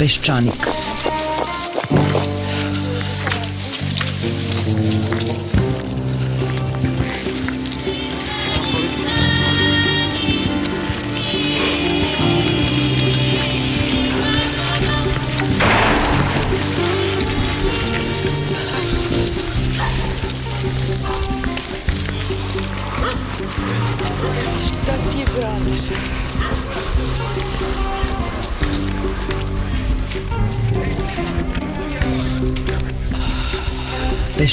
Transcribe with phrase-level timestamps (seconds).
[0.00, 0.64] Peščanik.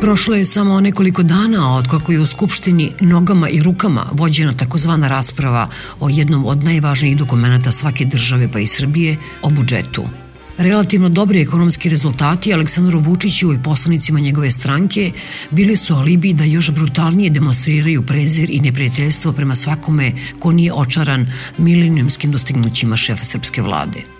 [0.00, 5.08] Prošlo je samo nekoliko dana od kako je u Skupštini nogama i rukama vođena takozvana
[5.08, 5.68] rasprava
[6.00, 10.04] o jednom od najvažnijih dokumenta svake države pa i Srbije o budžetu.
[10.58, 15.12] Relativno dobri ekonomski rezultati Aleksandru Vučiću i poslanicima njegove stranke
[15.50, 21.26] bili su alibi da još brutalnije demonstriraju prezir i neprijateljstvo prema svakome ko nije očaran
[21.58, 24.19] milenijumskim dostignućima šefa srpske vlade.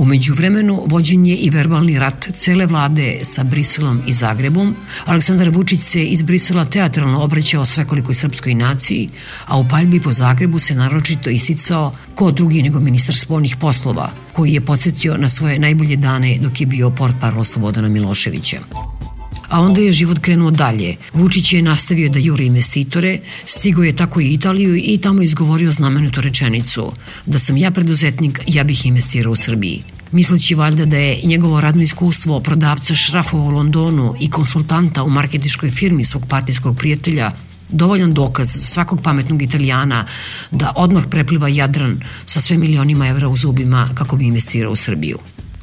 [0.00, 4.76] Umeđu vremenu vođen je i verbalni rat cele vlade sa Briselom i Zagrebom.
[5.04, 9.08] Aleksandar Vučić se iz Brisela teatralno obraćao svekolikoj srpskoj naciji,
[9.46, 14.52] a u paljbi po Zagrebu se naročito isticao ko drugi nego ministar spolnih poslova, koji
[14.52, 18.58] je podsjetio na svoje najbolje dane dok je bio port parol Slobodana Miloševića.
[19.50, 20.96] A onda je život krenuo dalje.
[21.12, 26.20] Vučić je nastavio da juri investitore, stigo je tako i Italiju i tamo izgovorio znamenutu
[26.20, 26.92] rečenicu
[27.26, 29.82] da sam ja preduzetnik, ja bih investirao u Srbiji.
[30.12, 35.70] Misleći valjda da je njegovo radno iskustvo prodavca šrafova u Londonu i konsultanta u marketičkoj
[35.70, 37.30] firmi svog partijskog prijatelja
[37.72, 40.04] dovoljan dokaz svakog pametnog italijana
[40.50, 45.18] da odmah prepliva Jadran sa sve milionima evra u zubima kako bi investirao u Srbiju.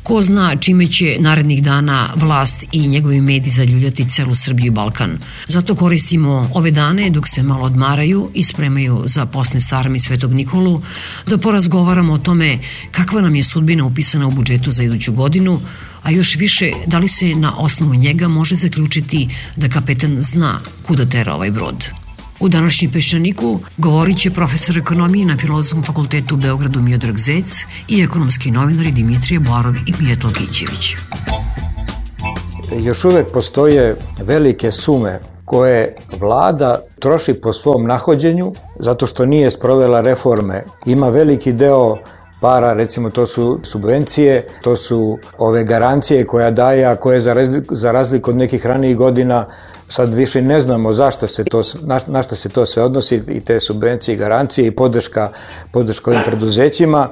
[0.07, 5.17] Ko zna čime će narednih dana vlast i njegovi mediji zaljuljati celu Srbiju i Balkan.
[5.47, 10.81] Zato koristimo ove dane dok se malo odmaraju i spremaju za posne sarmi Svetog Nikolu
[11.25, 12.57] da porazgovaramo o tome
[12.91, 15.59] kakva nam je sudbina upisana u budžetu za iduću godinu,
[16.03, 21.05] a još više da li se na osnovu njega može zaključiti da kapetan zna kuda
[21.05, 22.06] tera ovaj brod.
[22.39, 28.01] U današnjem Peščaniku govorit će profesor ekonomije na Filozofskom fakultetu u Beogradu Miodrag Zec i
[28.01, 30.95] ekonomski novinari Dimitrije Borov i Mijetal Kićević.
[32.83, 40.01] Još uvek postoje velike sume koje vlada troši po svom nahođenju zato što nije sprovela
[40.01, 40.63] reforme.
[40.85, 41.97] Ima veliki deo
[42.41, 47.75] para, recimo to su subvencije, to su ove garancije koja daje, a koje za razliku,
[47.75, 49.45] za razliku od nekih ranijih godina
[49.87, 53.39] sad više ne znamo zašto se to, na, na šta se to sve odnosi i
[53.39, 55.29] te subvencije i garancije i podrška,
[55.71, 57.09] podrška ovim preduzećima.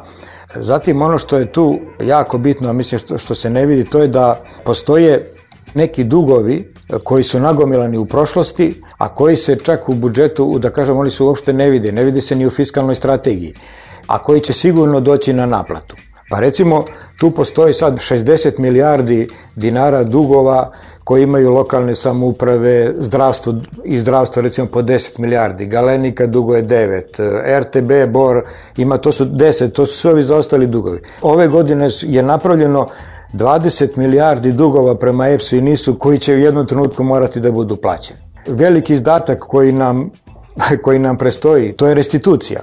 [0.56, 4.02] Zatim ono što je tu jako bitno, a mislim što, što se ne vidi, to
[4.02, 5.32] je da postoje
[5.74, 10.98] neki dugovi koji su nagomilani u prošlosti, a koji se čak u budžetu, da kažem,
[10.98, 13.54] oni su uopšte ne vide, ne vide se ni u fiskalnoj strategiji,
[14.08, 15.96] a koji će sigurno doći na naplatu.
[16.30, 16.86] Pa recimo,
[17.20, 20.72] tu postoji sad 60 milijardi dinara dugova
[21.04, 23.54] koji imaju lokalne samouprave, zdravstvo
[23.84, 28.44] i zdravstvo recimo po 10 milijardi, Galenika dugo je 9, RTB, BOR
[28.78, 31.02] ima, to su 10, to su sve ovi zaostali dugovi.
[31.22, 32.88] Ove godine je napravljeno
[33.34, 37.76] 20 milijardi dugova prema EPS-u i NIS-u koji će u jednom trenutku morati da budu
[37.76, 38.20] plaćeni.
[38.48, 40.10] Veliki izdatak koji nam,
[40.84, 42.60] koji nam prestoji, to je restitucija.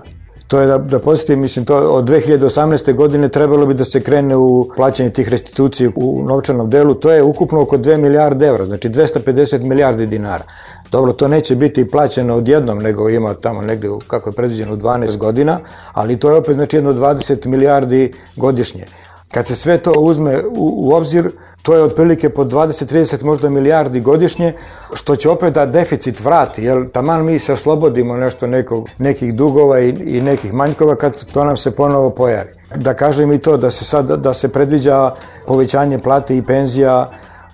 [0.52, 2.94] To je da, da posjetim, mislim, to od 2018.
[2.94, 7.22] godine trebalo bi da se krene u plaćanje tih restitucija u novčanom delu, to je
[7.22, 10.44] ukupno oko 2 milijarde evra, znači 250 milijardi dinara.
[10.90, 15.58] Dobro, to neće biti plaćeno odjednom, nego ima tamo negde, kako je predviđeno, 12 godina,
[15.92, 18.86] ali to je opet, znači, jedno 20 milijardi godišnje.
[19.32, 21.30] Kad se sve to uzme u, u obzir,
[21.62, 24.52] to je otprilike po 20-30 možda milijardi godišnje,
[24.94, 29.80] što će opet da deficit vrati, jer taman mi se oslobodimo nešto nekog, nekih dugova
[29.80, 32.50] i, i nekih manjkova kad to nam se ponovo pojavi.
[32.76, 35.10] Da kažem i to da se sad da se predviđa
[35.46, 37.10] povećanje plate i penzija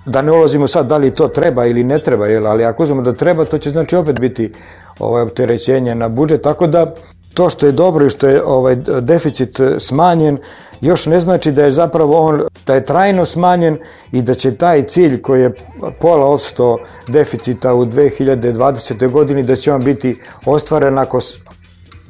[0.06, 3.02] da ne ulazimo sad da li to treba ili ne treba, jel, ali ako uzmemo
[3.02, 4.52] da treba, to će znači opet biti
[4.98, 6.94] ovaj opterećenje na budžet, tako da
[7.34, 10.38] to što je dobro i što je ovaj deficit smanjen,
[10.80, 13.78] još ne znači da je zapravo on, da je trajno smanjen
[14.12, 15.54] i da će taj cilj koji je
[16.00, 16.78] pola odsto
[17.08, 19.08] deficita u 2020.
[19.10, 21.20] godini, da će on biti ostvaren ako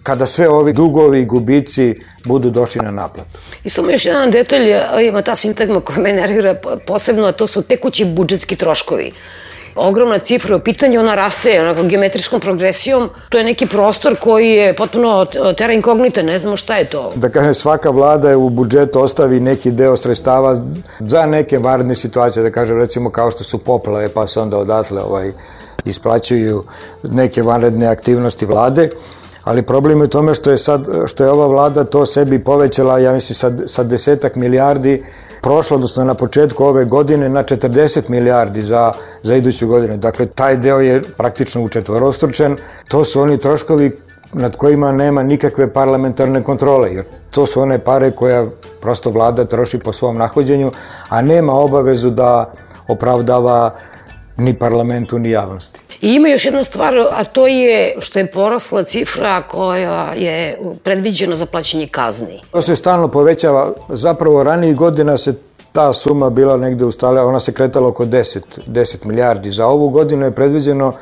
[0.03, 1.95] kada sve ovi dugovi i gubici
[2.25, 3.39] budu došli na naplatu.
[3.65, 4.73] I samo još jedan detalj,
[5.09, 6.55] ima ta sintagma koja me nervira
[6.87, 9.13] posebno, a to su tekući budžetski troškovi
[9.79, 13.11] ogromna cifra u pitanju, ona raste onako geometrijskom progresijom.
[13.29, 15.27] To je neki prostor koji je potpuno
[15.57, 17.13] tera inkognita, ne znamo šta je to.
[17.15, 20.61] Da kažem, svaka vlada je u budžetu ostavi neki deo sredstava
[21.01, 25.03] za neke varedne situacije, da kažem, recimo kao što su poplave, pa se onda odatle
[25.03, 25.33] ovaj,
[25.85, 26.65] isplaćuju
[27.03, 28.91] neke vanredne aktivnosti vlade
[29.45, 32.99] ali problem je u tome što je sad što je ova vlada to sebi povećala
[32.99, 35.05] ja mislim sa, sa desetak milijardi
[35.43, 38.93] prošlo, odnosno na početku ove godine na 40 milijardi za,
[39.23, 39.97] za iduću godinu.
[39.97, 42.57] Dakle, taj deo je praktično učetvorostručen.
[42.89, 43.97] To su oni troškovi
[44.33, 48.47] nad kojima nema nikakve parlamentarne kontrole, jer to su one pare koja
[48.81, 50.73] prosto vlada troši po svom nahođenju,
[51.09, 52.53] a nema obavezu da
[52.89, 53.71] opravdava
[54.37, 55.81] ni parlamentu, ni javnosti.
[56.01, 61.35] I ima još jedna stvar, a to je što je porasla cifra koja je predviđena
[61.35, 62.41] za plaćanje kazni.
[62.51, 63.73] To se stalno povećava.
[63.89, 65.35] Zapravo ranijih godina se
[65.73, 69.51] ta suma bila negde ustale, ona se kretala oko 10, 10 milijardi.
[69.51, 70.93] Za ovu godinu je predviđeno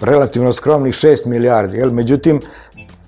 [0.00, 1.76] relativno skromnih 6 milijardi.
[1.76, 1.90] Jel?
[1.90, 2.40] Međutim,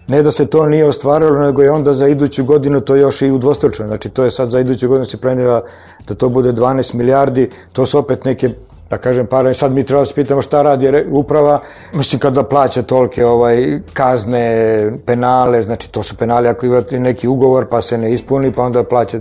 [0.06, 3.30] ne da se to nije ostvarilo, nego je onda za iduću godinu to još i
[3.30, 3.88] udvostručeno.
[3.88, 5.60] Znači, to je sad za iduću godinu se planira
[6.08, 7.50] da to bude 12 milijardi.
[7.72, 8.50] To su opet neke
[8.94, 11.60] da kažem pare, sad mi treba da se pitamo šta radi uprava,
[11.92, 17.66] mislim kada plaća tolke ovaj, kazne, penale, znači to su penale ako imate neki ugovor
[17.68, 19.18] pa se ne ispuni, pa onda plaća,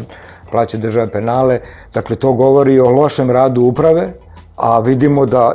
[0.51, 1.59] plaća država penale,
[1.93, 4.13] dakle to govori o lošem radu uprave,
[4.57, 5.53] a vidimo da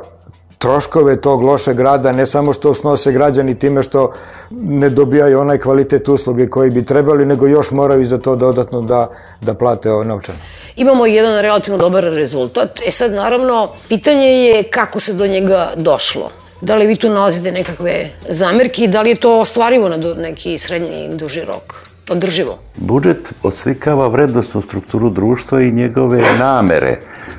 [0.58, 4.10] troškove tog lošeg rada ne samo što snose građani time što
[4.50, 9.08] ne dobijaju onaj kvalitet usluge koji bi trebali, nego još moraju za to dodatno da,
[9.40, 10.38] da plate ovo novčano.
[10.76, 12.80] Imamo jedan relativno dobar rezultat.
[12.86, 16.30] E sad, naravno, pitanje je kako se do njega došlo.
[16.60, 20.58] Da li vi tu nalazite nekakve zamerke i da li je to ostvarivo na neki
[20.58, 21.74] srednji i duži rok?
[22.10, 22.58] Održivo?
[22.76, 26.96] Budžet odslikava vrednostnu strukturu društva i njegove namere,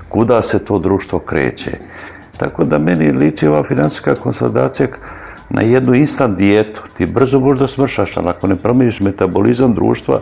[0.10, 1.71] kuda se to društvo kreće.
[2.39, 4.88] Tako da meni liči ova finansijska konsolidacija
[5.50, 6.81] na jednu instant dijetu.
[6.97, 10.21] Ti brzo možda smršaš, ali ako ne promijeniš metabolizam društva,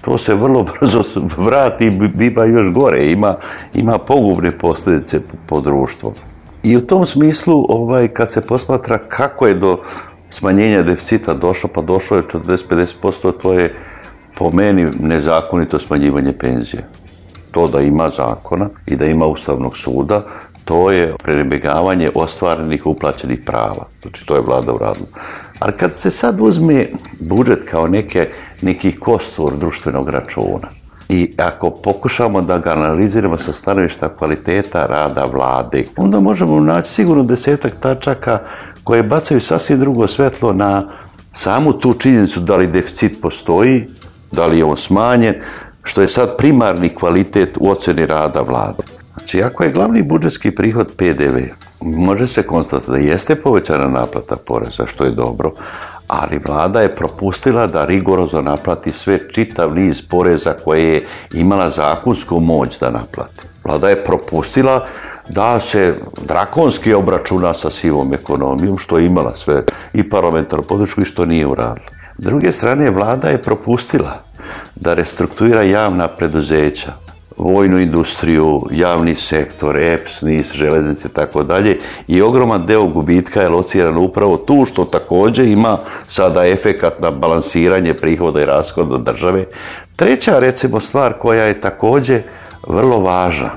[0.00, 1.02] to se vrlo brzo
[1.36, 3.06] vrati i biva još gore.
[3.06, 3.36] Ima,
[3.74, 6.12] ima pogubne posljedice po, po društvo.
[6.62, 9.78] I u tom smislu, ovaj, kad se posmatra kako je do
[10.30, 13.74] smanjenja deficita došlo, pa došlo je 40-50%, to je
[14.38, 16.88] po meni nezakonito smanjivanje penzije.
[17.50, 20.22] To da ima zakona i da ima Ustavnog suda,
[20.66, 23.86] to je prenebegavanje ostvarenih uplaćenih prava.
[24.02, 25.06] Znači, to je vlada uradila.
[25.58, 26.86] Ali kad se sad uzme
[27.20, 28.28] budžet kao neke,
[28.62, 30.68] neki kostur društvenog računa,
[31.08, 37.22] i ako pokušamo da ga analiziramo sa stanovišta kvaliteta rada vlade, onda možemo naći sigurno
[37.22, 38.38] desetak tačaka
[38.84, 40.82] koje bacaju sasvim drugo svetlo na
[41.32, 43.86] samu tu činjenicu da li deficit postoji,
[44.32, 45.34] da li je on smanjen,
[45.82, 48.95] što je sad primarni kvalitet u oceni rada vlade.
[49.16, 51.36] Znači, ako je glavni budžetski prihod PDV,
[51.80, 55.52] može se konstatovati da jeste povećana naplata poreza, što je dobro,
[56.08, 62.40] ali vlada je propustila da rigorozno naplati sve čitav niz poreza koje je imala zakonsku
[62.40, 63.44] moć da naplati.
[63.64, 64.86] Vlada je propustila
[65.28, 65.94] da se
[66.26, 71.46] drakonski obračuna sa sivom ekonomijom, što je imala sve i parlamentarnu podršku i što nije
[71.46, 71.88] uradila.
[72.18, 74.22] S druge strane, vlada je propustila
[74.74, 76.92] da restrukturira javna preduzeća,
[77.36, 81.78] vojnu industriju, javni sektor, EPS, NIS, železnice tako dalje
[82.08, 87.94] i ogroman deo gubitka je lociran upravo tu što takođe ima sada efekat na balansiranje
[87.94, 89.44] prihoda i rashoda države.
[89.96, 92.22] Treća recimo stvar koja je takođe
[92.68, 93.50] vrlo važna.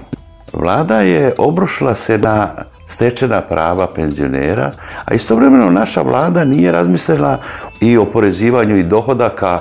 [0.53, 2.49] Vlada je obrušila se na
[2.85, 4.71] stečena prava penzionera,
[5.05, 7.37] a istovremeno naša vlada nije razmislila
[7.81, 9.59] i o porezivanju i dohodaka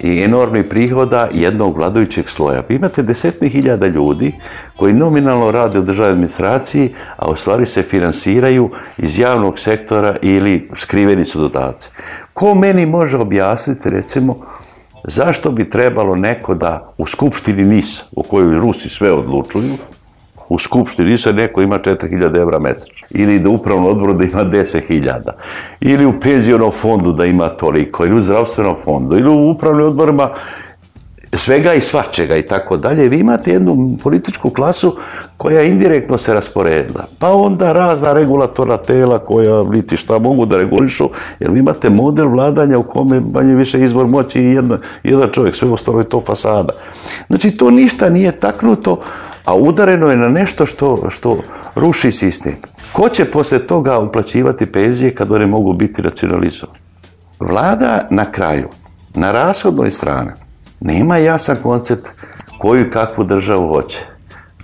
[0.00, 2.62] i enormnih prihoda jednog vladajućeg sloja.
[2.68, 4.32] Vi imate desetni hiljada ljudi
[4.76, 10.70] koji nominalno rade u državnoj administraciji, a u stvari se finansiraju iz javnog sektora ili
[10.74, 11.90] skriveni su dodaci.
[12.32, 14.36] Ko meni može objasniti, recimo,
[15.04, 19.76] zašto bi trebalo neko da u Skupštini NIS, u kojoj Rusi sve odlučuju,
[20.50, 23.08] u Skupštini se neko ima 4000 evra mesečno.
[23.10, 25.30] Ili da upravno odboru da ima 10.000.
[25.80, 28.06] Ili u penzionom fondu da ima toliko.
[28.06, 29.18] Ili u zdravstvenom fondu.
[29.18, 30.30] Ili u upravnim odborima
[31.32, 33.08] svega i svačega i tako dalje.
[33.08, 34.96] Vi imate jednu političku klasu
[35.36, 37.04] koja indirektno se rasporedila.
[37.18, 41.08] Pa onda razna regulatorna tela koja niti šta mogu da regulišu,
[41.40, 45.56] jer vi imate model vladanja u kome manje više izbor moći i jedan, jedan čovjek,
[45.56, 46.72] sve ostalo je to fasada.
[47.28, 49.00] Znači to ništa nije taknuto
[49.44, 51.38] a udareno je na nešto što, što
[51.74, 52.54] ruši sistem.
[52.92, 56.78] Ko će posle toga uplaćivati penzije kad one mogu biti racionalizovane?
[57.40, 58.68] Vlada na kraju,
[59.14, 60.30] na rashodnoj strani,
[60.80, 62.08] nema jasan koncept
[62.58, 63.98] koju i kakvu državu hoće.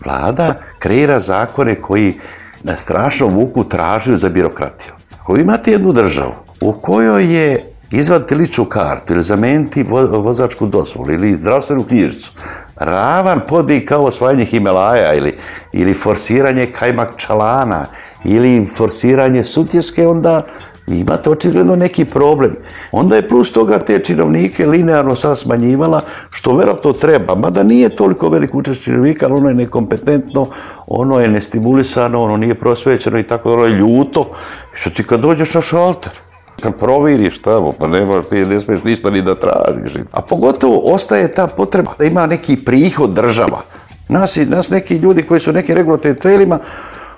[0.04, 2.14] Vlada kreira zakone koji
[2.62, 4.92] na strašno vuku tražuju za birokratiju.
[5.21, 11.38] Ako imate jednu državu u kojoj je izvaditi ličnu kartu ili zameniti vozačku dozvolu ili
[11.38, 12.30] zdravstvenu knjižicu,
[12.76, 15.36] ravan podvig kao osvajanje Himalaja ili,
[15.72, 17.86] ili forsiranje kajmak čalana
[18.24, 20.42] ili forsiranje sutjeske, onda
[20.86, 22.56] imate očigledno neki problem.
[22.92, 26.00] Onda je plus toga te činovnike linearno sad smanjivala,
[26.30, 30.48] što vjerojatno treba, mada nije toliko velik učešće činovnika, ali ono je nekompetentno,
[30.86, 34.30] ono je nestimulisano, ono nije prosvećeno i tako, ono je ljuto.
[34.72, 36.12] Što ti kad dođeš na šalter,
[36.60, 39.92] kad proviriš tamo, pa nema, ti ne smiješ ništa ni da tražiš.
[40.12, 43.60] A pogotovo ostaje ta potreba da ima neki prihod država.
[44.08, 46.58] Nas, nas neki ljudi koji su neki regulatornim telima,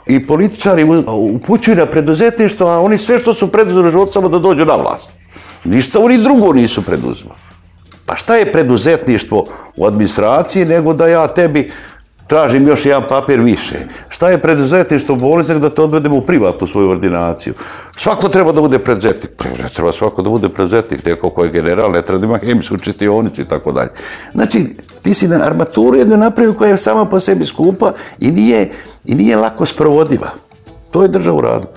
[0.09, 0.87] i političari
[1.35, 5.13] upućuju na preduzetništvo, a oni sve što su preduzeli život samo da dođu na vlast.
[5.65, 7.31] Ništa oni drugo nisu preduzeli.
[8.07, 11.73] Pa šta je preduzetništvo u administraciji nego da ja tebi
[12.29, 13.77] tražim još jedan papir više.
[14.09, 17.55] Šta je preduzetništvo u bolnici da te odvedemo u privatnu svoju ordinaciju?
[17.97, 19.31] Svako treba da bude preduzetnik.
[19.63, 22.77] Ne treba svako da bude preduzetnik, neko koji je general, ne treba da ima hemijsku
[22.77, 23.91] čistionicu i tako dalje.
[24.33, 24.67] Znači,
[25.03, 28.71] ti si na armaturu jednu napravio koja je sama po sebi skupa i nije,
[29.05, 30.29] i nije lako sprovodiva.
[30.91, 31.69] To je država u radu.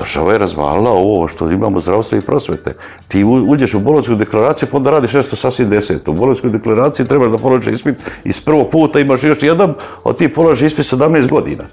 [0.00, 2.74] Država je razvalila ovo što imamo zdravstvo i prosvete.
[3.08, 6.10] Ti uđeš u bolonsku deklaraciju, pa onda radiš nešto sasvim deseto.
[6.10, 10.32] U bolonskoj deklaraciji trebaš da položiš ispit iz prvog puta imaš još jedan, a ti
[10.32, 11.64] položiš ispit 17 godina.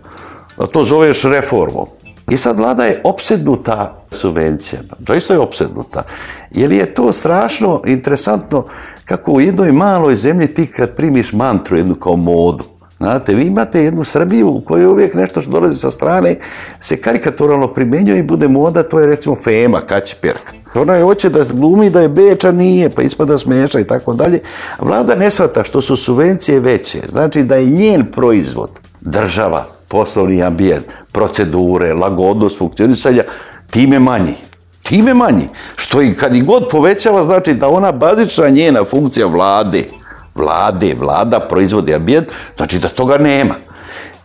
[0.58, 1.86] A to zoveš reformom.
[2.32, 4.94] I sad vlada je opsednuta subvencijama.
[5.00, 6.04] Doista je opsednuta.
[6.52, 8.66] Jer je to strašno interesantno
[9.06, 12.64] kako u jednoj maloj zemlji ti kad primiš mantru jednu kao modu,
[12.98, 16.36] Znate, vi imate jednu Srbiju u kojoj uvijek nešto što dolazi sa strane
[16.80, 20.54] se karikaturalno primjenjuje i bude moda, to je recimo Fema, Kaćperka.
[20.76, 24.40] Ona je hoće da glumi da je beča, nije, pa ispada smeša i tako dalje.
[24.80, 28.70] Vlada ne shvata što su subvencije veće, znači da je njen proizvod,
[29.02, 33.24] država, poslovni ambijent, procedure, lagodnost funkcionisanja,
[33.72, 34.36] time manji.
[34.84, 35.48] Time manji.
[35.76, 39.84] Što i kad i god povećava, znači da ona bazična njena funkcija vlade,
[40.38, 43.56] vlade, vlada proizvodi ambijent, znači da toga nema.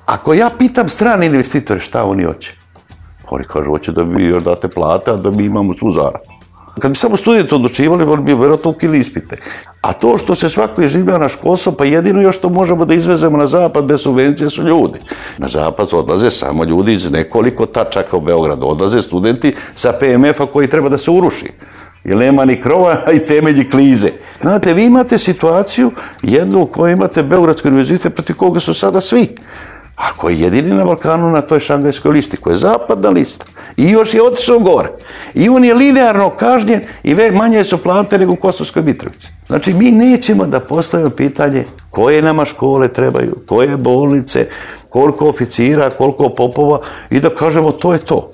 [0.07, 2.54] Ako ja pitam strane investitore šta oni hoće,
[3.31, 6.42] oni kažu hoće da vi još date plate, a da mi imamo svu zaradu.
[6.78, 9.37] Kad bi samo studenti odlučivali, oni bi vjerojatno ukili ispite.
[9.81, 12.95] A to što se svako je živio na školstvo, pa jedino još što možemo da
[12.95, 14.99] izvezemo na zapad bez subvencije su ljudi.
[15.38, 18.66] Na zapad odlaze samo ljudi iz nekoliko tačaka u Beogradu.
[18.66, 21.52] Odlaze studenti sa PMF-a koji treba da se uruši
[22.04, 24.11] jer nema ni krova i temelji klize.
[24.40, 25.90] Znate, vi imate situaciju
[26.23, 29.28] jednu u kojoj imate Beogradski univerzitet protiv koga su sada svi.
[29.97, 33.47] A koji je jedini na Balkanu na toj šangajskoj listi, koja je zapadna lista.
[33.76, 34.88] I još je otišao gore.
[35.35, 39.28] I on je linearno kažnjen i ve manje su plate nego u Kosovskoj Mitrovici.
[39.47, 44.49] Znači, mi nećemo da postavimo pitanje koje nama škole trebaju, koje bolnice,
[44.88, 46.80] koliko oficira, koliko popova
[47.11, 48.30] i da kažemo to je to.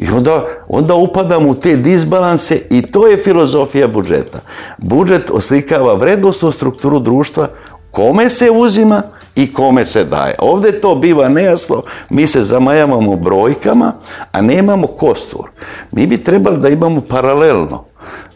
[0.00, 4.40] I onda, onda upadamo u te disbalanse i to je filozofija budžeta.
[4.78, 7.48] Budžet oslikava vrednostnu strukturu društva,
[7.90, 9.02] kome se uzima
[9.34, 10.34] i kome se daje.
[10.38, 13.92] Ovdje to biva nejasno, mi se zamajavamo brojkama,
[14.32, 15.50] a nemamo kostur.
[15.92, 17.84] Mi bi trebali da imamo paralelno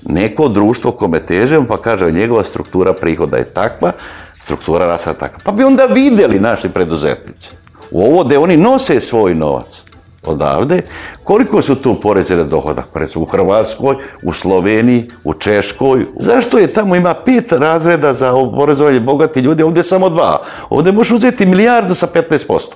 [0.02, 3.92] neko društvo kome težemo, pa kaže njegova struktura prihoda je takva,
[4.40, 5.40] struktura rasa takva.
[5.44, 7.50] Pa bi onda vidjeli naši preduzetnici.
[7.90, 9.82] U ovo gdje oni nose svoj novac
[10.26, 10.80] odavde.
[11.24, 12.88] Koliko su tu poreze na dohodak?
[12.94, 16.06] Recimo u Hrvatskoj, u Sloveniji, u Češkoj.
[16.18, 20.42] Zašto je tamo ima pet razreda za oporezovanje bogati ljudi, ovdje samo dva.
[20.70, 22.74] Ovdje možeš uzeti milijardu sa 15%.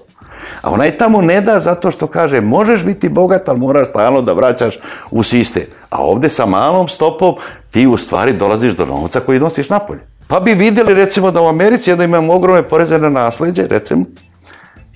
[0.62, 4.33] A onaj tamo ne da zato što kaže možeš biti bogat, ali moraš stalno da
[4.33, 4.78] vraćaš
[5.11, 5.67] u siste.
[5.90, 7.35] A ovdje sa malom stopom
[7.71, 10.00] ti u stvari dolaziš do novca koji nosiš napolje.
[10.28, 14.05] Pa bi vidjeli recimo da u Americi jedno imamo ogromne poreze na nasljeđe, recimo.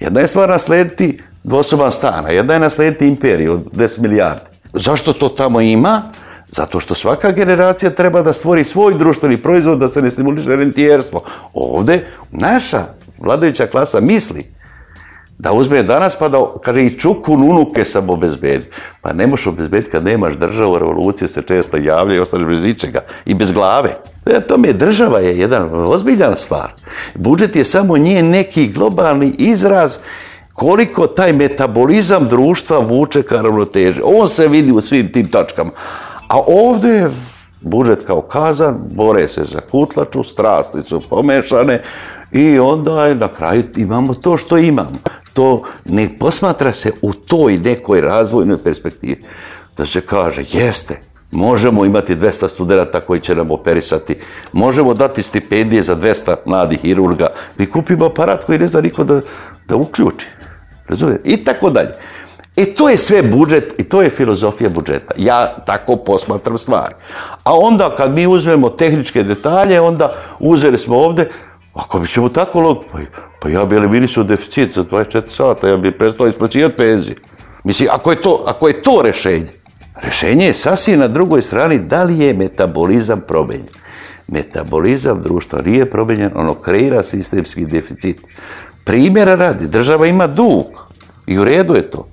[0.01, 2.29] Jedna je stvar naslediti dvosoban stana.
[2.29, 4.51] Jedna je naslediti imperiju od 10 milijardi.
[4.73, 6.03] Zašto to tamo ima?
[6.49, 11.23] Zato što svaka generacija treba da stvori svoj društveni proizvod, da se ne stimuliše rentijerstvo.
[11.55, 12.85] Ovdje naša
[13.19, 14.53] vladajuća klasa misli
[15.39, 18.65] da uzme danas pa da, kaže, i čuku unuke sam obezbedi.
[19.01, 23.01] Pa ne možeš obezbediti kad nemaš državu, revolucije se često javljaju i ostaneš bez ičega
[23.27, 23.97] i bez glave.
[24.27, 26.73] E, to mi je država je jedan ozbiljan stvar.
[27.15, 29.99] Budžet je samo nje neki globalni izraz
[30.63, 34.01] koliko taj metabolizam društva vuče ka ravnoteži.
[34.05, 35.71] On se vidi u svim tim tačkama.
[36.29, 37.11] A ovdje je
[37.61, 41.83] budžet kao kazan, bore se za kutlaču, strasti su pomešane
[42.33, 44.99] i onda je na kraju imamo to što imamo.
[45.33, 49.23] To ne posmatra se u toj nekoj razvojnoj perspektivi.
[49.77, 51.01] Da se kaže, jeste,
[51.35, 54.17] Možemo imati 200 studenta koji će nam operisati.
[54.53, 57.29] Možemo dati stipendije za 200 mladih hirurga.
[57.59, 59.21] Mi kupimo aparat koji ne zna niko da,
[59.69, 60.27] da uključi.
[60.93, 61.31] Razumijete?
[61.31, 61.91] I tako dalje.
[62.57, 65.15] I to je sve budžet i to je filozofija budžeta.
[65.17, 66.95] Ja tako posmatram stvari.
[67.45, 71.29] A onda kad mi uzmemo tehničke detalje, onda uzeli smo ovde,
[71.75, 72.99] ako bi ćemo tako log, pa,
[73.41, 77.17] pa ja bi eliminisao deficit za 24 sata, ja bi prestao isplaćivati penzije.
[77.65, 79.53] Mislim, ako je to, ako je to rešenje,
[80.03, 83.69] rešenje je sasvim na drugoj strani da li je metabolizam promenjen.
[84.29, 88.21] Metabolizam društva nije promenjen, ono kreira sistemski deficit.
[88.85, 90.67] Primjera radi, država ima dug
[91.27, 92.09] i u redu je to.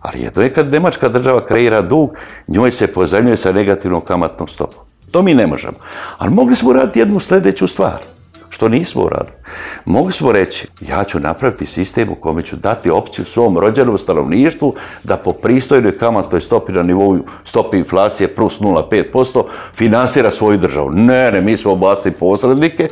[0.00, 2.14] Ali jedno je kad Nemačka država kreira dug,
[2.48, 4.84] njoj se pozajmljuje sa negativnom kamatnom stopom.
[5.10, 5.76] To mi ne možemo.
[6.18, 8.02] Ali mogli smo raditi jednu sljedeću stvar,
[8.48, 9.38] što nismo uradili.
[9.84, 14.74] Mogli smo reći, ja ću napraviti sistem u kome ću dati opciju svom rođenom stanovništvu
[15.04, 19.44] da po pristojnoj kamatnoj stopi na nivou stopi inflacije plus 0,5%
[19.74, 20.90] finansira svoju državu.
[20.90, 22.88] Ne, ne, mi smo obacili posrednike,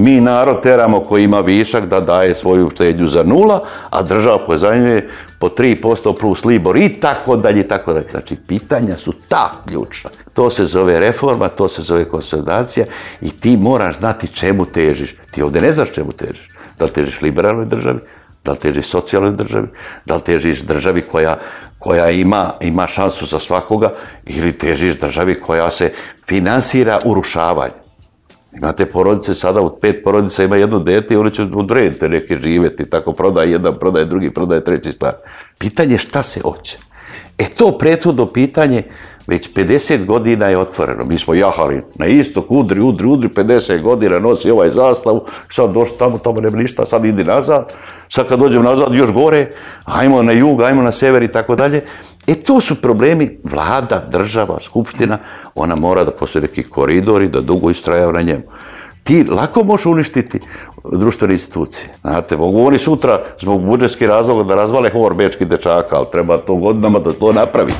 [0.00, 3.60] mi narod teramo koji ima višak da daje svoju štednju za nula,
[3.90, 8.06] a država pozajmljuje po 3% plus libor i tako dalje i tako dalje.
[8.10, 10.10] Znači, pitanja su ta ključna.
[10.34, 12.86] To se zove reforma, to se zove konsolidacija
[13.20, 15.14] i ti moraš znati čemu težiš.
[15.30, 16.48] Ti ovde ne znaš čemu težiš.
[16.78, 18.00] Da li težiš liberalnoj državi,
[18.44, 19.68] da li težiš socijalnoj državi,
[20.06, 21.38] da li težiš državi koja,
[21.78, 23.92] koja ima, ima šansu za svakoga
[24.26, 25.92] ili težiš državi koja se
[26.26, 27.85] finansira urušavanje.
[28.58, 32.90] Imate porodice sada, od pet porodica ima jedno dete i oni će odrediti neke živeti,
[32.90, 35.12] tako prodaje jedan, prodaje drugi, prodaje treći star.
[35.58, 36.78] Pitanje šta se hoće.
[37.38, 38.82] E to prethodno pitanje
[39.26, 41.04] već 50 godina je otvoreno.
[41.04, 45.98] Mi smo jahali na istok, udri, udri, udri, 50 godina nosi ovaj zastavu, sad došli
[45.98, 47.72] tamo, tamo nema ništa, sad idi nazad,
[48.08, 49.46] sad kad dođem nazad još gore,
[49.84, 51.80] ajmo na jug, ajmo na sever i tako dalje.
[52.26, 55.18] E to su problemi vlada, država, skupština,
[55.54, 58.42] ona mora da postoje neki koridori, da dugo istrajava na njemu.
[59.04, 60.40] Ti lako možeš uništiti
[60.92, 61.88] društvene institucije.
[62.00, 66.56] Znate, mogu oni sutra zbog budžetskih razloga da razvale hor bečki dečaka, ali treba to
[66.56, 67.72] godinama da to napravi.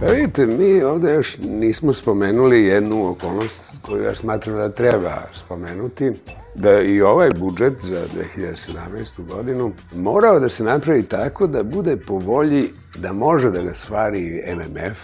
[0.00, 6.12] Pa vidite, mi ovde još nismo spomenuli jednu okolnost koju ja smatram da treba spomenuti,
[6.54, 8.02] da i ovaj budžet za
[8.36, 9.26] 2017.
[9.26, 14.42] godinu morao da se napravi tako da bude po volji da može da ga stvari
[14.56, 14.98] MMF,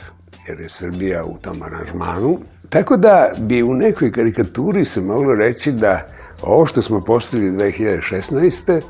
[0.48, 2.38] jer je Srbija u tom aranžmanu.
[2.68, 6.06] Tako da bi u nekoj karikaturi se moglo reći da
[6.42, 8.80] ovo što smo postigli 2016.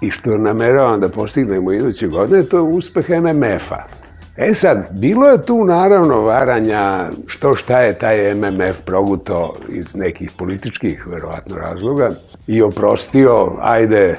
[0.00, 4.05] i što nameravam da postignemo iduće godine, to je uspeh MMF-a.
[4.38, 10.30] E sad, bilo je tu naravno varanja što šta je taj MMF proguto iz nekih
[10.38, 12.10] političkih, verovatno, razloga
[12.46, 14.18] i oprostio, ajde,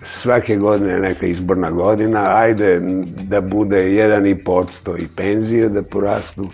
[0.00, 2.80] svake godine neka izborna godina, ajde
[3.22, 6.48] da bude 1,5% i penzije da porastu,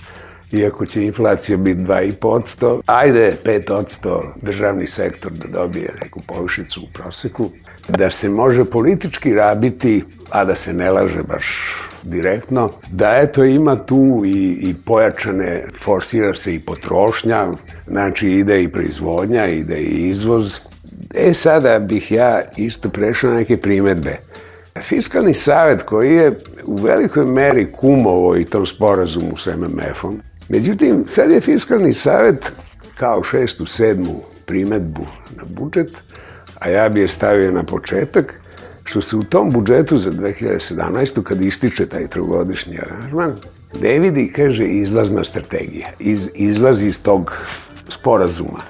[0.53, 7.51] iako će inflacija biti 2,5%, ajde 5% državni sektor da dobije neku povišicu u proseku,
[7.88, 13.76] da se može politički rabiti, a da se ne laže baš direktno, da eto ima
[13.76, 17.46] tu i, i pojačane, forsira se i potrošnja,
[17.87, 20.61] znači ide i proizvodnja, ide i izvoz.
[21.14, 24.18] E sada bih ja isto prešao na neke primetbe.
[24.82, 31.30] Fiskalni savet koji je u velikoj meri kumovo i tom sporazumu s MMF-om, međutim, sad
[31.30, 32.52] je Fiskalni savet
[32.98, 35.06] kao šestu, sedmu primetbu
[35.37, 36.02] na budžet,
[36.58, 38.40] a ja bi je stavio na početak,
[38.88, 41.22] što se u tom budžetu za 2017.
[41.22, 43.37] kad ističe taj trogodišnji aranžman,
[43.81, 45.88] ne vidi, kaže, izlazna strategija.
[45.98, 47.33] Iz, izlazi iz tog
[47.88, 48.62] sporazuma.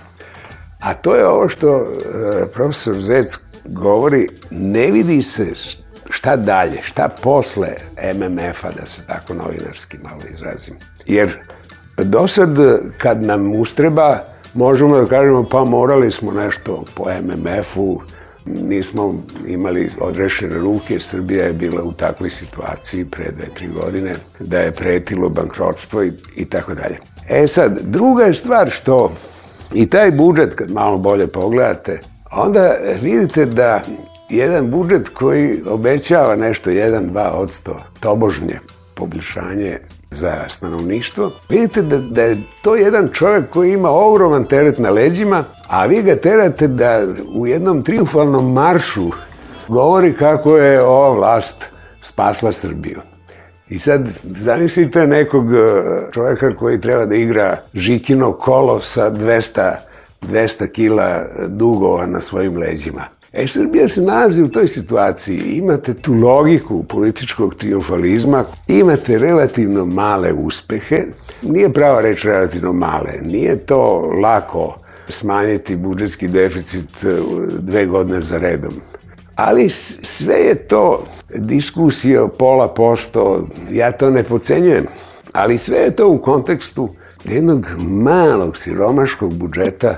[0.80, 5.46] A to je ovo što e, profesor Zec govori, ne vidi se
[6.10, 7.68] šta dalje, šta posle
[8.14, 10.74] MMF-a, da se tako novinarski malo izrazim.
[11.06, 11.36] Jer
[11.96, 12.58] do sad,
[12.98, 14.18] kad nam ustreba,
[14.54, 18.02] možemo da kažemo, pa morali smo nešto po MMF-u,
[18.46, 19.14] nismo
[19.46, 24.72] imali odrešene ruke, Srbija je bila u takvoj situaciji pre dve, tri godine, da je
[24.72, 26.98] pretilo bankrotstvo i, i tako dalje.
[27.28, 29.12] E sad, druga je stvar što
[29.74, 32.00] i taj budžet, kad malo bolje pogledate,
[32.32, 33.82] onda vidite da
[34.28, 38.60] jedan budžet koji obećava nešto 1-2 tobožnje
[38.98, 39.78] poboljšanje
[40.10, 45.44] za stanovništvo, vidite da, da je to jedan čovjek koji ima ogroman teret na leđima,
[45.68, 49.10] a vi ga terate da u jednom triumfalnom maršu
[49.68, 53.00] govori kako je ova vlast spasla Srbiju.
[53.68, 55.58] I sad zamislite nekog e,
[56.12, 59.72] čovjeka koji treba da igra žikino kolo sa 200,
[60.22, 63.17] 200 kila dugova na svojim leđima.
[63.32, 65.38] E, Srbija se nalazi u toj situaciji.
[65.38, 71.04] Imate tu logiku političkog triumfalizma, imate relativno male uspehe.
[71.42, 73.12] Nije prava reč relativno male.
[73.22, 74.76] Nije to lako
[75.08, 77.16] smanjiti budžetski deficit e,
[77.58, 78.72] dve godine za redom.
[79.34, 84.86] Ali sve je to diskusija pola posto, ja to ne pocenjujem,
[85.32, 86.88] ali sve je to u kontekstu
[87.24, 89.96] jednog malog siromaškog budžeta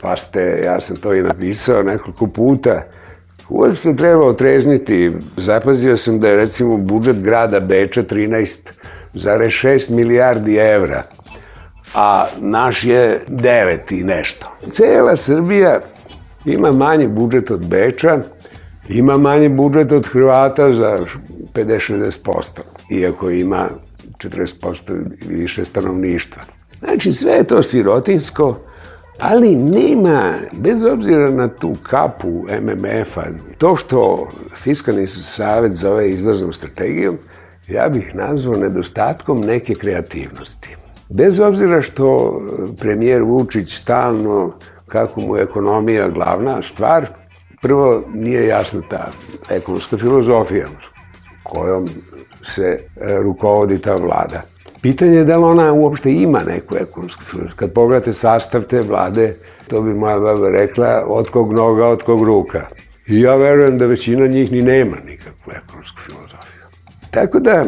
[0.00, 2.82] pa ste, ja sam to i napisao nekoliko puta,
[3.48, 5.12] uvijek se treba otrezniti.
[5.36, 11.02] Zapazio sam da je recimo budžet grada Beča 13,6 milijardi evra,
[11.94, 14.56] a naš je 9 i nešto.
[14.70, 15.80] Cela Srbija
[16.44, 18.18] ima manji budžet od Beča,
[18.88, 21.04] ima manji budžet od Hrvata za
[21.54, 22.60] 50-60%,
[22.92, 23.68] iako ima
[24.18, 26.42] 40% više stanovništva.
[26.78, 28.56] Znači, sve je to sirotinsko,
[29.20, 33.22] ali nema, bez obzira na tu kapu MMF-a,
[33.58, 37.18] to što Fiskalni savjet zove izlaznom strategijom,
[37.68, 40.76] ja bih nazvao nedostatkom neke kreativnosti.
[41.08, 42.40] Bez obzira što
[42.80, 44.52] premijer Vučić stalno,
[44.86, 47.06] kako mu je ekonomija glavna stvar,
[47.62, 49.10] prvo nije jasna ta
[49.50, 50.66] ekonomska filozofija
[51.42, 51.88] kojom
[52.42, 52.80] se
[53.22, 54.42] rukovodi ta vlada.
[54.82, 57.56] Pitanje je da li ona uopšte ima neku ekonomsku filozofiju.
[57.56, 59.36] Kad pogledate sastav te vlade,
[59.68, 62.66] to bi moja baba rekla, od kog noga, od kog ruka.
[63.06, 66.60] I ja verujem da većina njih ni nema nikakvu ekonomsku filozofiju.
[67.10, 67.64] Tako da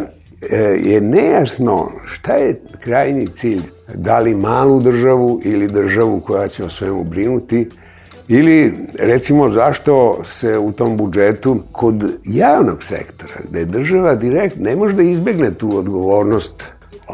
[0.51, 3.63] e, je nejasno šta je krajnji cilj.
[3.95, 7.69] Da li malu državu ili državu koja će o svemu brinuti,
[8.29, 14.95] Ili, recimo, zašto se u tom budžetu kod javnog sektora, gde država direkt ne može
[14.95, 16.65] da izbegne tu odgovornost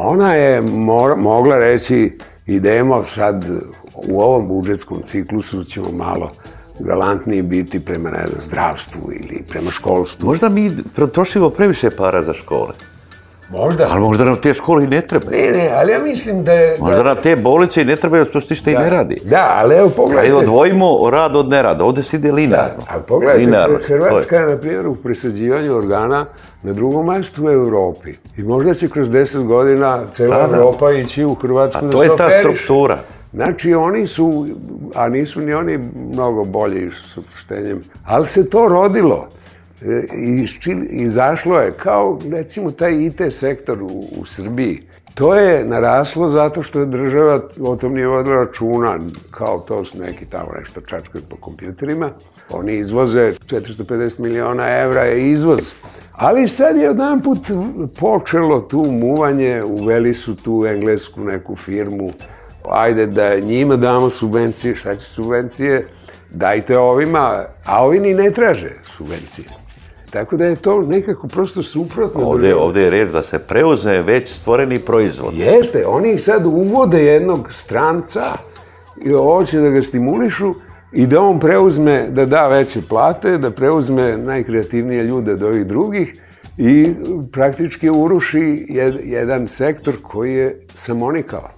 [0.01, 3.45] Ona je mora, mogla reći idemo sad
[3.95, 6.31] u ovom budžetskom ciklusu ćemo malo
[6.79, 10.27] galantniji biti prema ne znam, zdravstvu ili prema školstvu.
[10.27, 10.73] Možda mi
[11.13, 12.71] trošimo previše para za škole.
[13.51, 13.89] Možda.
[13.91, 15.31] Ali možda nam te škole i ne treba.
[15.31, 16.77] Ne, ne, ali ja mislim da je...
[16.81, 19.21] Možda nam te bolnice i ne trebaju, to se ništa da, i ne radi.
[19.25, 20.35] Da, ali evo pogledajte...
[20.35, 22.77] Ajde, odvojimo rad od nerada, ovde se ide linearno.
[22.77, 23.79] Da, ali pogledajte, linearno.
[23.87, 26.27] Hrvatska je, na primjer, u presađivanju organa
[26.63, 28.15] na drugom mjestu u Evropi.
[28.37, 30.57] I možda će kroz deset godina cela da, da.
[30.57, 32.99] Evropa ići u Hrvatsku da to je ta struktura.
[33.33, 34.47] Znači, oni su,
[34.95, 35.79] a nisu ni oni
[36.13, 39.29] mnogo bolji s opuštenjem, ali se to rodilo.
[39.83, 40.47] E, I
[40.91, 44.83] izašlo je kao, recimo, taj IT sektor u, u Srbiji.
[45.19, 48.99] To je naraslo zato što je država o tom nije vodila računa,
[49.31, 52.11] kao to su neki tamo nešto čačkaju po kompjuterima.
[52.51, 55.73] Oni izvoze 450 miliona evra je izvoz.
[56.13, 57.39] Ali sad je jedan put
[58.01, 62.13] počelo tu muvanje, uveli su tu englesku neku firmu,
[62.71, 65.87] ajde da njima damo subvencije, šta će subvencije,
[66.31, 69.68] dajte ovima, a ovi ni ne traže subvencije.
[70.11, 72.21] Tako da je to nekako prosto suprotno.
[72.25, 75.35] Ovde, ovde je reč da se preuzme već stvoreni proizvod.
[75.35, 78.23] Jeste, oni sad uvode jednog stranca
[79.05, 80.55] i hoće da ga stimulišu
[80.93, 86.23] i da on preuzme, da da veće plate, da preuzme najkreativnije ljude od ovih drugih
[86.57, 86.95] i
[87.33, 91.49] praktički uruši jed, jedan sektor koji je samonikao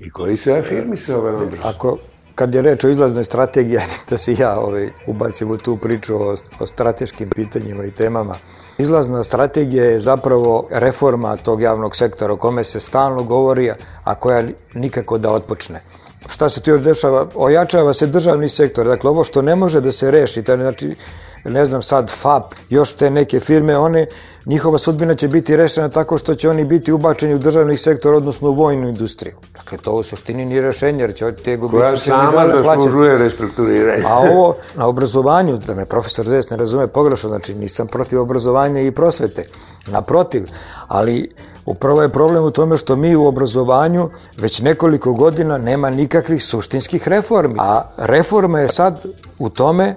[0.00, 1.62] i koji se afirmisao veoma brzo.
[1.64, 1.98] Ako
[2.34, 3.78] kad je reč o izlaznoj strategiji,
[4.10, 8.36] da se ja ovaj, ubacim u tu priču o, o strateškim pitanjima i temama.
[8.78, 13.72] Izlazna strategija je zapravo reforma tog javnog sektora o kome se stalno govori,
[14.04, 14.42] a koja
[14.74, 15.80] nikako da otpočne.
[16.28, 17.26] Šta se tu još dešava?
[17.34, 18.86] Ojačava se državni sektor.
[18.86, 20.96] Dakle, ovo što ne može da se reši, to znači,
[21.44, 24.06] ne znam sad, FAP, još te neke firme, one
[24.46, 28.50] njihova sudbina će biti rešena tako što će oni biti ubačeni u državni sektor, odnosno
[28.50, 29.34] u vojnu industriju.
[29.54, 31.78] Dakle, to u suštini nije rešenje, jer će te gubiti...
[31.78, 34.02] Koja sama zaslužuje restrukturiranje.
[34.06, 38.80] A ovo na obrazovanju, da me profesor Zes ne razume pogrešno, znači nisam protiv obrazovanja
[38.80, 39.48] i prosvete,
[39.86, 40.46] naprotiv,
[40.88, 41.30] ali
[41.66, 47.08] Upravo je problem u tome što mi u obrazovanju već nekoliko godina nema nikakvih suštinskih
[47.08, 47.54] reformi.
[47.58, 49.04] A reforma je sad
[49.38, 49.94] u tome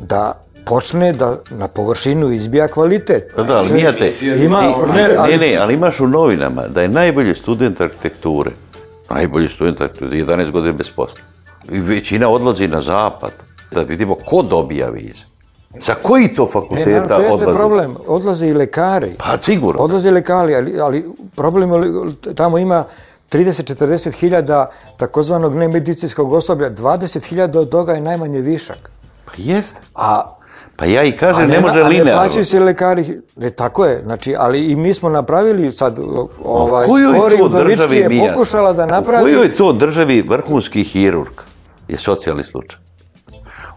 [0.00, 3.34] da počne da na površinu izbija kvalitet.
[3.36, 4.12] Da, ali mijate,
[4.44, 4.62] ima,
[4.94, 8.50] ne, ne, ne, ali imaš u novinama da je najbolji student arhitekture,
[9.10, 11.20] najbolji student arhitekture, 11 godina bez posla.
[11.70, 13.30] I većina odlazi na zapad,
[13.70, 15.24] da vidimo ko dobija vize.
[15.80, 17.22] Sa koji to fakulteta e, odlazi?
[17.22, 17.96] To jeste problem.
[18.06, 19.14] Odlaze i lekari.
[19.18, 19.82] Pa sigurno.
[19.82, 21.04] Odlaze i lekari, ali, ali
[21.36, 21.70] problem
[22.34, 22.84] tamo ima
[23.32, 28.90] 30-40 hiljada takozvanog nemedicinskog osoblja, 20 hiljada od toga je najmanje višak.
[29.24, 29.80] Pa jeste.
[29.94, 30.34] A
[30.76, 32.12] Pa ja i kažem, ne, ne može linearno.
[32.12, 35.98] A ne plaćaju se lekari, ne, tako je, znači, ali i mi smo napravili sad,
[36.44, 38.32] ovaj, Kori Udovički je mija?
[38.32, 39.22] pokušala da napravi...
[39.22, 41.32] U kojoj to državi vrhunski hirurg
[41.88, 42.80] je socijalni slučaj?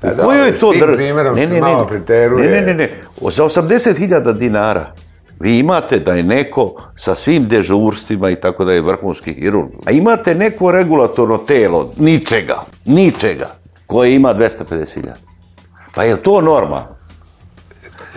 [0.04, 2.52] U A kojoj dobro, to s tim dr- primjerom se malo preteruje.
[2.52, 2.90] Ne, ne, ne, ne.
[3.32, 4.86] Za 80.000 dinara
[5.40, 9.70] vi imate da je neko sa svim dežurstvima i tako da je vrhunski hirurg.
[9.86, 12.56] A imate neko regulatorno telo, ničega,
[12.86, 13.50] ničega,
[13.88, 15.25] koje ima 250.000.
[15.96, 16.88] Pa je li to norma?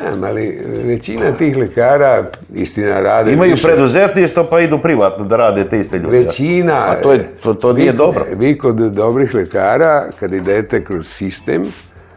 [0.06, 5.68] Em, ali većina tih lekara, istina, rade Imaju više- preduzetništvo pa idu privatno da rade
[5.68, 6.18] te iste ljude.
[6.18, 6.74] Većina...
[6.88, 8.24] A to, je, to, to nije vi, dobro.
[8.36, 11.64] Vi kod dobrih lekara, kad idete kroz sistem,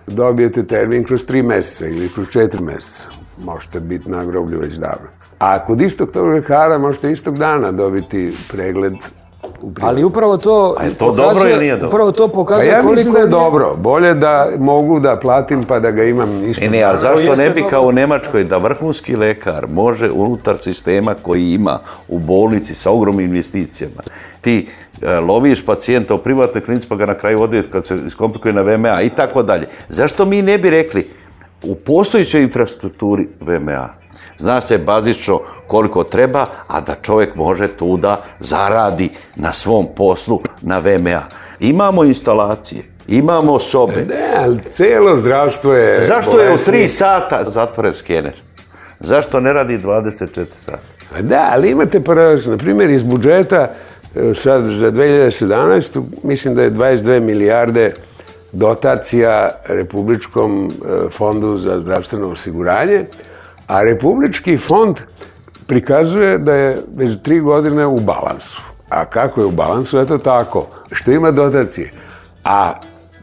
[0.07, 3.09] dobijete termin kroz tri meseca ili kroz četiri meseca.
[3.37, 5.07] Možete biti na groblju već davno.
[5.39, 8.93] A kod istog tog lekara možete istog dana dobiti pregled
[9.61, 9.89] u privatnom.
[9.89, 11.87] Ali upravo to A je to dobro ili nije dobro?
[11.87, 13.75] Upravo to Pa pokazuje ja koliko mislim da je nije- dobro.
[13.75, 16.65] Bolje da mogu da platim pa da ga imam isto.
[16.65, 17.69] E ne, ali zašto ne bi dobro.
[17.69, 23.25] kao u Nemačkoj da vrhunski lekar može unutar sistema koji ima u bolnici sa ogromnim
[23.25, 24.01] investicijama,
[24.41, 24.67] ti
[25.01, 28.61] e, loviš pacijenta u privatnoj klinici pa ga na kraju odjeti kad se iskomplikuje na
[28.61, 29.67] VMA i tako dalje.
[29.89, 31.07] Zašto mi ne bi rekli
[31.63, 34.00] u postojećoj infrastrukturi VMA
[34.41, 40.41] zna se bazično koliko treba, a da čovjek može tu da zaradi na svom poslu
[40.61, 41.21] na VMA.
[41.59, 46.03] Imamo instalacije, imamo sobe, Ne, ali celo zdravstvo je...
[46.03, 46.57] Zašto je u.
[46.57, 48.33] 3 sata zatvoren skener?
[48.99, 50.79] Zašto ne radi 24 sata?
[51.21, 52.45] Da, ali imate paradoks.
[52.45, 53.71] Na primjer, iz budžeta
[54.15, 56.03] e, sad za 2017.
[56.23, 57.93] mislim da je 22 milijarde
[58.51, 63.05] dotacija Republičkom e, fondu za zdravstveno osiguranje,
[63.71, 64.97] a Republički fond
[65.67, 68.61] prikazuje da je već tri godine u balansu.
[68.89, 69.99] A kako je u balansu?
[69.99, 71.91] Eto tako, što ima dotacije.
[72.43, 72.73] A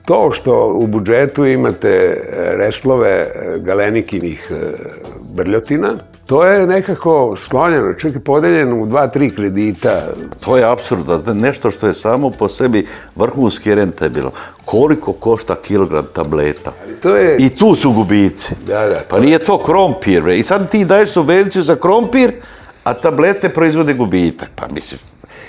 [0.04, 2.16] to što u budžetu imate e,
[2.56, 4.72] reslove e, galenikinih e,
[5.20, 5.94] brljotina,
[6.29, 10.03] to je nekako sklonjeno, čak i podeljeno u dva, tri kredita.
[10.41, 11.23] To je apsurdno.
[11.35, 12.87] Nešto što je samo po sebi
[13.17, 14.31] vrhunski rentabilno.
[14.64, 16.73] Koliko košta kilogram tableta?
[17.03, 17.37] To je...
[17.38, 18.55] I tu su gubici.
[18.67, 20.23] Da, da, Pa nije to krompir.
[20.23, 20.37] bre.
[20.38, 22.33] I sad ti daješ subvenciju za krompir,
[22.85, 24.49] a tablete proizvode gubitak.
[24.57, 25.01] Pa mislim,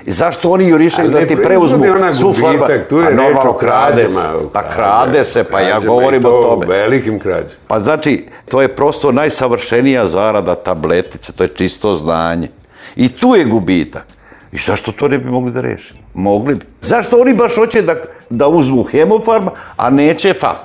[0.05, 2.67] i zašto oni jurišaju da ti preuzmu svu forma?
[2.89, 4.15] tu je A reč o krade se.
[4.15, 4.39] krađama.
[4.53, 6.65] Pa krade se, pa ja govorim to o tome.
[6.67, 7.55] Velikim krađama.
[7.67, 12.47] Pa znači, to je prosto najsavršenija zarada tabletice, to je čisto znanje.
[12.95, 14.05] I tu je gubitak.
[14.51, 15.99] I zašto to ne bi mogli da rešimo?
[16.13, 16.65] Mogli bi.
[16.81, 17.95] Zašto oni baš hoće da,
[18.29, 20.57] da uzmu hemofarm, a neće FAP?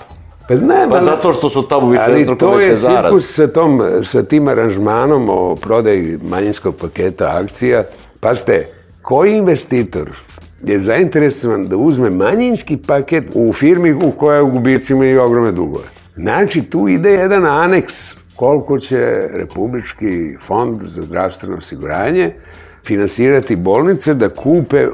[0.48, 3.82] Pa znam, Pa ali- zato što su tamo više Ali to je cirkus sa, tom,
[4.04, 7.84] sa tim aranžmanom o prodaji manjinskog paketa akcija.
[8.20, 8.68] Pazite,
[9.04, 10.10] koji investitor
[10.62, 15.52] je zainteresovan da uzme manjinski paket u firmi u koja je u gubicima i ogromne
[15.52, 15.84] dugove?
[16.16, 17.94] Znači, tu ide jedan aneks
[18.36, 22.32] koliko će Republički fond za zdravstveno osiguranje
[22.84, 24.86] finansirati bolnice da kupe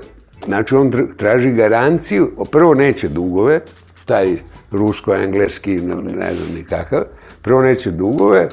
[0.47, 3.61] Znači, on tr- traži garanciju, prvo neće dugove,
[4.05, 4.37] taj
[4.71, 5.81] rusko-engleski,
[6.17, 7.03] ne, znam ni kakav,
[7.43, 8.49] prvo neće dugove,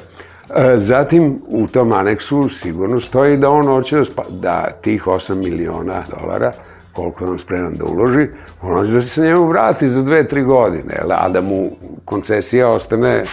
[0.76, 6.02] zatim u tom aneksu sigurno stoji da on hoće da, spa- da tih 8 miliona
[6.10, 6.52] dolara,
[6.92, 8.26] koliko je on spreman da uloži,
[8.62, 11.12] on hoće da se njemu vrati za dve, tri godine, jel?
[11.12, 11.70] a da mu
[12.04, 13.24] koncesija ostane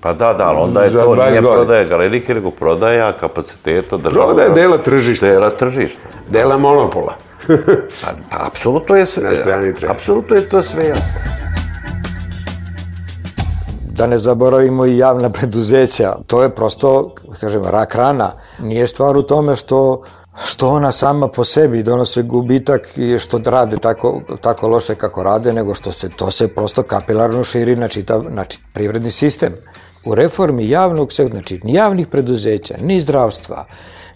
[0.00, 1.52] Pa da, da, ali onda je to 20 nije godina.
[1.52, 4.26] prodaja galerike, nego prodaja kapaciteta država.
[4.26, 5.26] Prodaja dela tržišta.
[5.26, 6.00] Dela tržišta.
[6.28, 7.14] dela monopola.
[8.02, 8.08] Pa
[8.46, 9.30] apsolutno je sve,
[9.88, 11.20] apsolutno je to sve jasno.
[14.00, 16.16] Da ne zaboravimo i javna preduzeća.
[16.26, 18.32] To je prosto, kažem, rak rana.
[18.58, 20.02] Nije stvar u tome što
[20.44, 25.52] što ona sama po sebi donose gubitak i što rade tako, tako loše kako rade,
[25.52, 29.52] nego što se to se prosto kapilarno širi na čitav na či- privredni sistem.
[30.04, 33.64] U reformi javnog sektora, znači ni javnih preduzeća, ni zdravstva,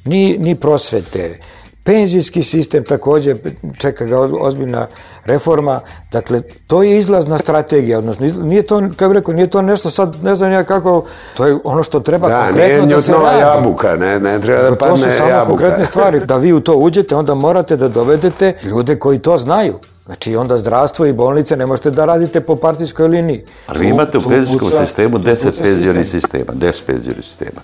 [0.04, 1.38] ni, ni prosvete,
[1.84, 3.36] penzijski sistem takođe
[3.78, 4.86] čeka ga ozbiljna
[5.24, 5.80] reforma.
[6.12, 10.16] Dakle, to je izlazna strategija, odnosno nije to, kako bih rekao, nije to nešto sad,
[10.22, 11.04] ne znam ja kako,
[11.36, 13.38] to je ono što treba Da, nije konkretno da se radi.
[13.38, 15.46] jabuka, ne, ne treba da padne to su samo jabuka.
[15.48, 16.20] konkretne stvari.
[16.20, 19.78] Da vi u to uđete, onda morate da dovedete ljude koji to znaju.
[20.06, 23.44] Znači, onda zdravstvo i bolnice ne možete da radite po partijskoj liniji.
[23.66, 26.20] Ali vi imate u penzijskom sistemu tu 10 puca penzionih sistem.
[26.20, 27.60] sistema, 10 penzionih sistema.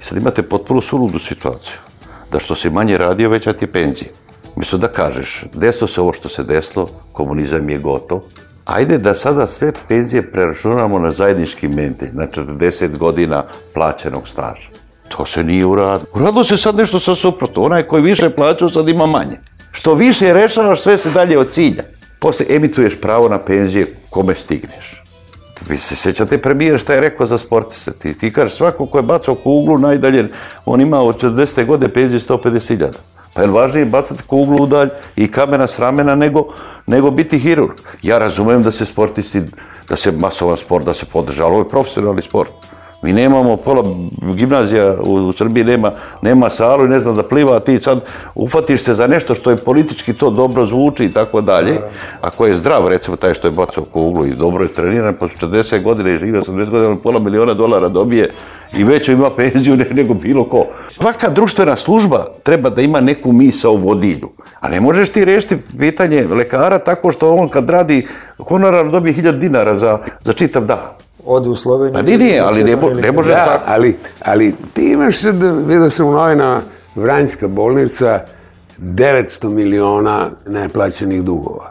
[0.00, 1.78] I sad imate potpuno suludu situaciju,
[2.32, 4.10] da što si manje radio, veća ti je penzija.
[4.56, 8.20] Umjesto da kažeš, desilo se ovo što se desilo, komunizam je gotov,
[8.64, 14.68] ajde da sada sve penzije preračunamo na zajednički mente, na 40 godina plaćenog staža.
[15.08, 16.10] To se nije uradilo.
[16.14, 17.62] Uradilo se sad nešto sa suprotno.
[17.62, 19.38] Onaj koji više plaćao sad ima manje.
[19.72, 21.84] Što više rešavaš, sve se dalje od cilja.
[22.20, 25.01] Posle emituješ pravo na penzije kome stigneš.
[25.68, 27.92] Vi se sjećate premijer šta je rekao za sportiste.
[27.92, 30.28] Ti, ti kažeš svako ko je bacao kuglu najdalje,
[30.64, 31.66] on ima od 40.
[31.66, 32.88] godine penziju 150.000.
[33.34, 36.46] Pa je važnije bacati kuglu udalj i kamena s ramena nego,
[36.86, 37.78] nego biti hirurg?
[38.02, 39.42] Ja razumem da se sportisti,
[39.88, 42.52] da se masovan sport, da se podrža, ali ovo je profesionalni sport.
[43.02, 43.82] Mi nemamo, pola
[44.34, 48.00] gimnazija u, Srbiji nema, nema salu i ne znam da pliva, ti sad
[48.34, 51.78] ufatiš se za nešto što je politički to dobro zvuči i tako dalje.
[52.20, 55.82] Ako je zdrav, recimo taj što je bacao kuglu i dobro je treniran, posle 40
[55.82, 58.30] godina i živio 80 godina, pola miliona dolara dobije
[58.72, 60.66] i veću ima penziju ne- nego bilo ko.
[60.88, 64.30] Svaka društvena služba treba da ima neku misa u vodilju.
[64.60, 68.06] A ne možeš ti rešiti pitanje lekara tako što on kad radi
[68.48, 71.02] honorar dobije 1000 dinara za, za čitav dan.
[71.24, 71.94] Ode u Sloveniju.
[71.94, 73.64] Pa nije, nije, ali ne, mo- ne može Da, tako.
[73.66, 75.34] ali, ali ti imaš sad,
[75.66, 76.60] vidio sam u novinama,
[76.94, 78.20] Vranjska bolnica,
[78.78, 81.70] 900 miliona neplaćenih dugova.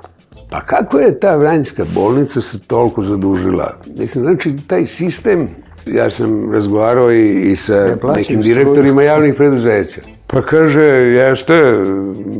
[0.49, 3.73] Pa kako je ta Vranjska bolnica se toliko zadužila?
[3.97, 5.47] Mislim, znači, taj sistem,
[5.85, 10.01] ja sam razgovarao i, i sa nekim direktorima javnih preduzeća.
[10.27, 11.83] Pa kaže, jeste,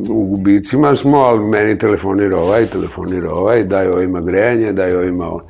[0.10, 5.42] u gubicima smo, ali meni telefonira ovaj, telefonira ovaj, daj ovima grejanje, daj ovima ovo.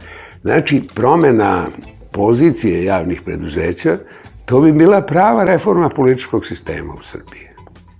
[0.42, 1.68] Znači, promena
[2.12, 3.98] pozicije javnih preduzeća,
[4.46, 7.48] to bi bila prava reforma političkog sistema u Srbiji.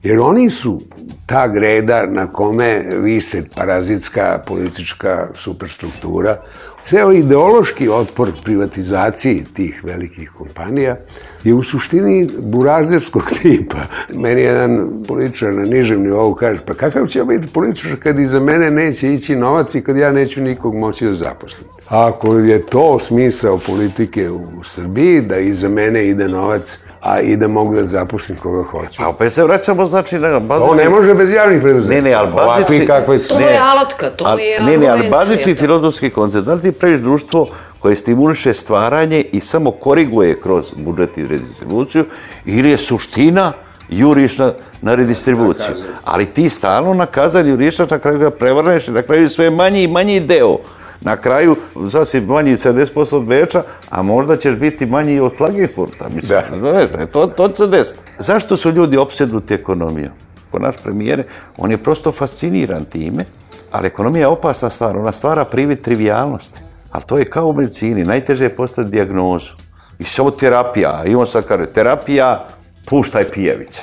[0.04, 0.82] Jer oni su
[1.26, 6.42] ta greda na kome vise parazitska politička superstruktura.
[6.82, 10.96] Ceo ideološki otpor privatizaciji tih velikih kompanija
[11.44, 13.78] je u suštini burazerskog tipa.
[14.14, 18.72] Meni jedan političar na nižem nivou kaže, pa kakav će biti političar kad iza mene
[18.72, 21.68] neće ići novac i kad ja neću nikog moći da zaposlim.
[21.90, 27.48] Ako je to smisao politike u Srbiji, da iza mene ide novac, a i da
[27.48, 29.04] mogu da zaposlim koga hoću.
[29.04, 30.70] A opet se vraćamo, znači, na bazični...
[30.70, 31.94] To ne može bez javnih preduzeća.
[31.96, 33.28] Ne, ne, ali Ovakvi bazični- kakvi su.
[33.30, 37.00] To je alotka, to je Ne, ne, ali bazični filozofski koncept, da li ti praviš
[37.02, 37.48] društvo
[37.80, 42.06] koje stimuliše stvaranje i samo koriguje kroz budžet i redistribuciju,
[42.46, 43.52] ili je suština
[43.90, 45.76] juriš na, na redistribuciju.
[46.04, 49.84] Ali ti stalno na kazan juriš, na kraju ga prevrneš i na kraju sve manji
[49.84, 50.58] i manji deo.
[51.02, 51.56] Na kraju,
[51.92, 56.10] sad si manji 70% od Beča, a možda ćeš biti manji od Klagenfurta.
[56.16, 56.88] Mislim, Da.
[56.88, 58.04] Znaš, to, to će se desiti.
[58.20, 60.12] Zašto su ljudi opsednuti ekonomijom?
[60.52, 61.24] Ko naš premijer,
[61.58, 63.26] on je prosto fasciniran time,
[63.72, 66.60] ali ekonomija je opasna stvar, ona stvara privid trivialnosti.
[66.92, 69.54] Ali to je kao u medicini, najteže je postaviti dijagnozu.
[70.00, 72.46] I samo terapija, i on sad kaže, terapija,
[72.86, 73.82] puštaj pijevice,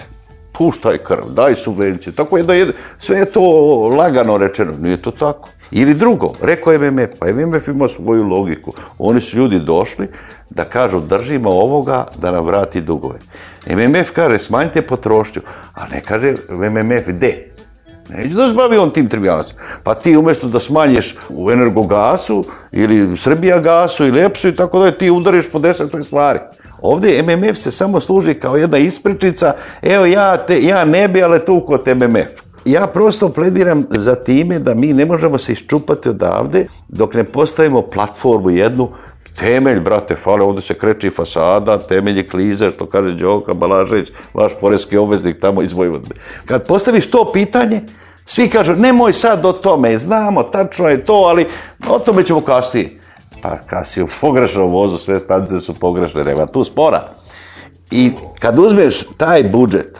[0.52, 2.66] puštaj krv, daj subvencije, tako je da je,
[2.98, 3.40] sve je to
[3.98, 5.48] lagano rečeno, nije to tako.
[5.70, 8.72] Ili drugo, rekao je MMF, pa MMF ima svoju logiku.
[8.98, 10.08] Oni su ljudi došli
[10.50, 13.18] da kažu držimo ovoga da nam vrati dugove.
[13.66, 15.42] MMF kaže smanjite potrošnju,
[15.74, 17.57] a ne kaže MMF gde.
[18.08, 19.60] Neće da se on tim trivialnostima.
[19.82, 24.90] Pa ti umjesto da smanjiš u energogasu ili Srbija gasu ili EPS-u i tako da
[24.90, 26.38] ti udariš po desetoj stvari.
[26.82, 31.44] Ovdje MMF se samo služi kao jedna ispričica, evo ja, te, ja ne bi, ali
[31.44, 32.48] tu kod MMF.
[32.64, 37.82] Ja prosto plediram za time da mi ne možemo se iščupati odavde dok ne postavimo
[37.82, 38.88] platformu jednu
[39.38, 44.08] Temelj, brate, fale, ovdje se kreće i fasada, temelj je klizer, što kaže Đoka Balažević,
[44.34, 46.14] vaš porezki obveznik tamo iz Vojvodine.
[46.46, 47.82] Kad postaviš to pitanje,
[48.24, 51.46] svi kažu, nemoj sad o tome, znamo, tačno je to, ali
[51.88, 52.98] o tome ćemo kasnije.
[53.42, 57.02] Pa si u pogrešnom vozu, sve stanice su pogrešne, nema tu spora.
[57.90, 59.98] I kad uzmeš taj budžet,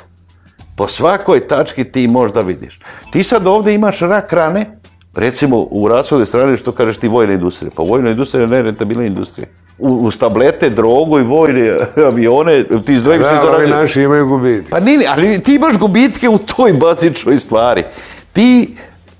[0.76, 2.80] po svakoj tački ti možda vidiš.
[3.12, 4.77] Ti sad ovdje imaš rak rane,
[5.14, 7.70] recimo u rashodnoj strani što kažeš ti vojna industrija.
[7.76, 9.46] Pa vojna industrija je najrentabilnija industrija.
[9.78, 11.72] U, uz tablete, drogu i vojne
[12.06, 13.76] avione, ti izdvojim svi Da, ovi zarađuju.
[13.76, 14.70] naši imaju gubitke.
[14.70, 17.84] Pa ne, ali ti imaš gubitke u toj bazičnoj stvari.
[18.32, 18.74] Ti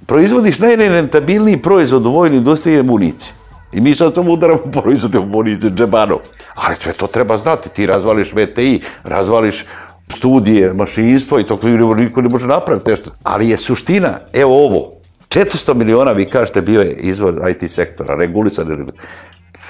[0.06, 3.32] proizvodiš najrentabilniji proizvod u vojnoj industriji je municija.
[3.72, 6.18] I mi sad samo udaramo proizvode u municije, džebanov.
[6.54, 7.68] Ali sve to treba znati.
[7.68, 9.64] Ti razvališ VTI, razvališ
[10.08, 11.58] studije, mašinstvo i to
[11.96, 13.10] niko ne može napraviti nešto.
[13.22, 14.97] Ali je suština, evo ovo,
[15.38, 18.90] 400 miliona, vi kažete, bio je izvor IT sektora, regulisan.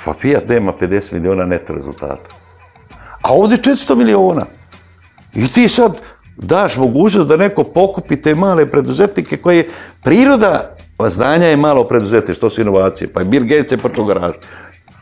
[0.05, 2.31] Pa Fiat nema 50 miliona neto rezultata.
[3.23, 4.47] A ovdje 400 miliona.
[5.35, 5.97] I ti sad
[6.37, 9.69] daš mogućnost da neko pokupi te male preduzetnike koje
[10.03, 10.77] priroda
[11.09, 13.13] znanja je malo preduzetništvo, što su inovacije.
[13.13, 14.39] Pa je Bill Gates je počeo garažu.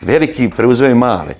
[0.00, 1.34] Veliki preuzme male.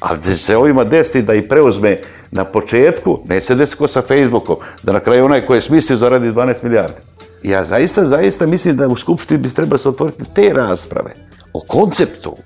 [0.00, 2.00] Ali da se ovima desiti da i preuzme
[2.30, 5.96] na početku, neće se desiti ko sa Facebookom, da na kraju onaj koji je smislio
[5.96, 7.00] zaradi 12 milijardi.
[7.46, 11.14] Ja zaista, zaista mislim da u Skupštini bi treba se otvoriti te rasprave
[11.52, 12.36] o konceptu,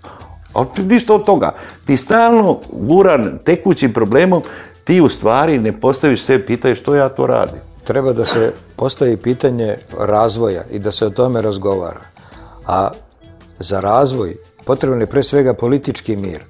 [0.52, 1.54] ali ništa od toga.
[1.84, 4.42] Ti stalno guran tekućim problemom,
[4.84, 7.60] ti u stvari ne postaviš sve pitanje što ja to radim.
[7.84, 12.00] Treba da se postavi pitanje razvoja i da se o tome razgovara.
[12.66, 12.90] A
[13.58, 16.44] za razvoj potreban je pre svega politički mir.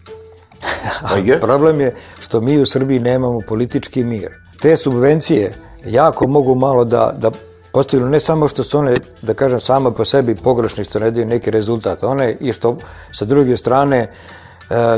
[1.24, 1.40] Je.
[1.40, 4.28] Problem je što mi u Srbiji nemamo politički mir.
[4.61, 5.55] Te subvencije
[5.86, 7.30] jako mogu malo da, da
[7.73, 11.27] postignu ne samo što su one, da kažem, sama po sebi pogrešni što ne daju
[11.27, 12.77] neki rezultat, one i što
[13.12, 14.09] sa druge strane e,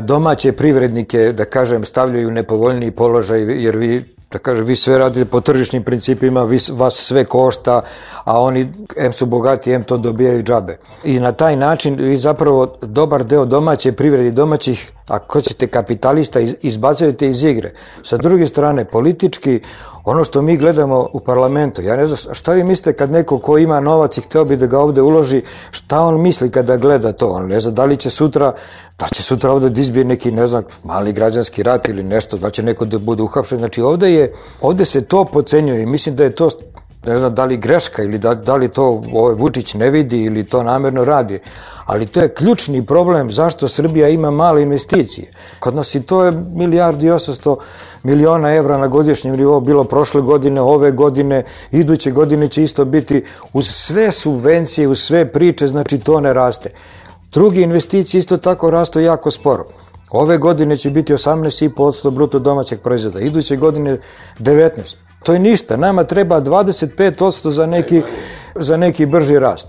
[0.00, 5.40] domaće privrednike, da kažem, stavljaju nepovoljniji položaj, jer vi da kažem, vi sve radite po
[5.40, 7.82] tržišnim principima, vi, vas sve košta,
[8.24, 10.76] a oni, em su bogati, em to dobijaju džabe.
[11.04, 17.28] I na taj način vi zapravo dobar deo domaće privrede domaćih, ako ćete kapitalista, izbacujete
[17.28, 17.72] iz igre.
[18.02, 19.60] Sa druge strane, politički,
[20.04, 23.58] ono što mi gledamo u parlamentu, ja ne znam šta vi mislite kad neko ko
[23.58, 27.28] ima novac i hteo bi da ga ovde uloži, šta on misli kada gleda to?
[27.28, 28.52] On ne zna da li će sutra,
[28.98, 32.50] da će sutra ovde da izbije neki, ne znam, mali građanski rat ili nešto, da
[32.50, 33.58] će neko da bude uhapšen.
[33.58, 36.48] Znači ovde, je, ovde se to pocenjuje i mislim da je to
[37.06, 40.44] ne znam da li greška ili da, da li to ovaj Vučić ne vidi ili
[40.44, 41.38] to namerno radi,
[41.84, 45.30] ali to je ključni problem zašto Srbija ima male investicije.
[45.58, 47.56] Kod nas i to je milijardi i 800
[48.02, 53.24] miliona evra na godišnjem nivou bilo prošle godine, ove godine, iduće godine će isto biti
[53.52, 56.70] uz sve subvencije, uz sve priče, znači to ne raste.
[57.32, 59.64] Drugi investicije isto tako rastu jako sporo.
[60.10, 63.98] Ove godine će biti 18,5% bruto domaćeg proizvoda, iduće godine
[64.38, 64.96] 19%.
[65.22, 68.02] To je ništa, nama treba 25% za neki,
[68.54, 69.68] za neki brži rast.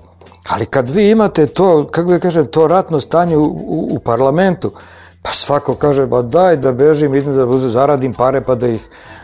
[0.50, 4.72] Ali kad vi imate to, kako da kažem, to ratno stanje u, u, u parlamentu,
[5.24, 8.82] pa svako kaže, ba daj da bežim, idem da zaradim pare pa da ih,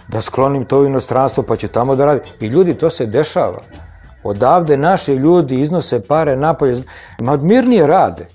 [0.08, 2.24] da sklonim to u inostranstvo pa ću tamo da radim.
[2.39, 3.62] I ljudi, to se dešava.
[4.24, 6.84] Odavde naši ljudi iznose pare napolje,
[7.20, 8.28] ma odmirnije rade.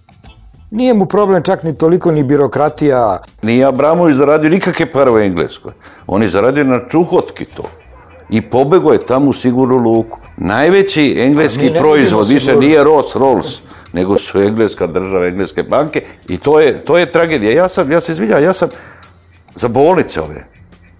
[0.70, 3.18] Nije mu problem čak ni toliko ni birokratija.
[3.42, 5.72] Nije Abramović zaradio nikakve pare u Engleskoj.
[6.06, 7.62] On je zaradio na čuhotki to
[8.30, 10.18] i pobego je tamo u sigurnu luku.
[10.36, 13.60] Najveći engleski proizvod više nije Rolls Rolls,
[13.94, 17.52] nego su engleska država, engleske banke i to je, to je tragedija.
[17.52, 18.68] Ja sam, ja se izvinjam, ja sam
[19.54, 20.46] za bolnice ove.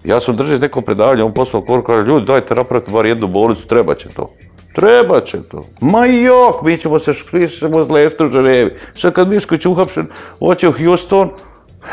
[0.03, 3.67] Ja sam držao neko predavanje, on poslao koru, kaže, ljudi, dajte napraviti bar jednu bolnicu,
[3.67, 4.33] treba će to.
[4.75, 5.65] Treba će to.
[5.79, 8.75] Ma jok, mi ćemo se škrišemo zlešti u Ženevi.
[8.95, 10.07] Sad kad Mišković uhapšen,
[10.39, 11.29] hoće u Houston,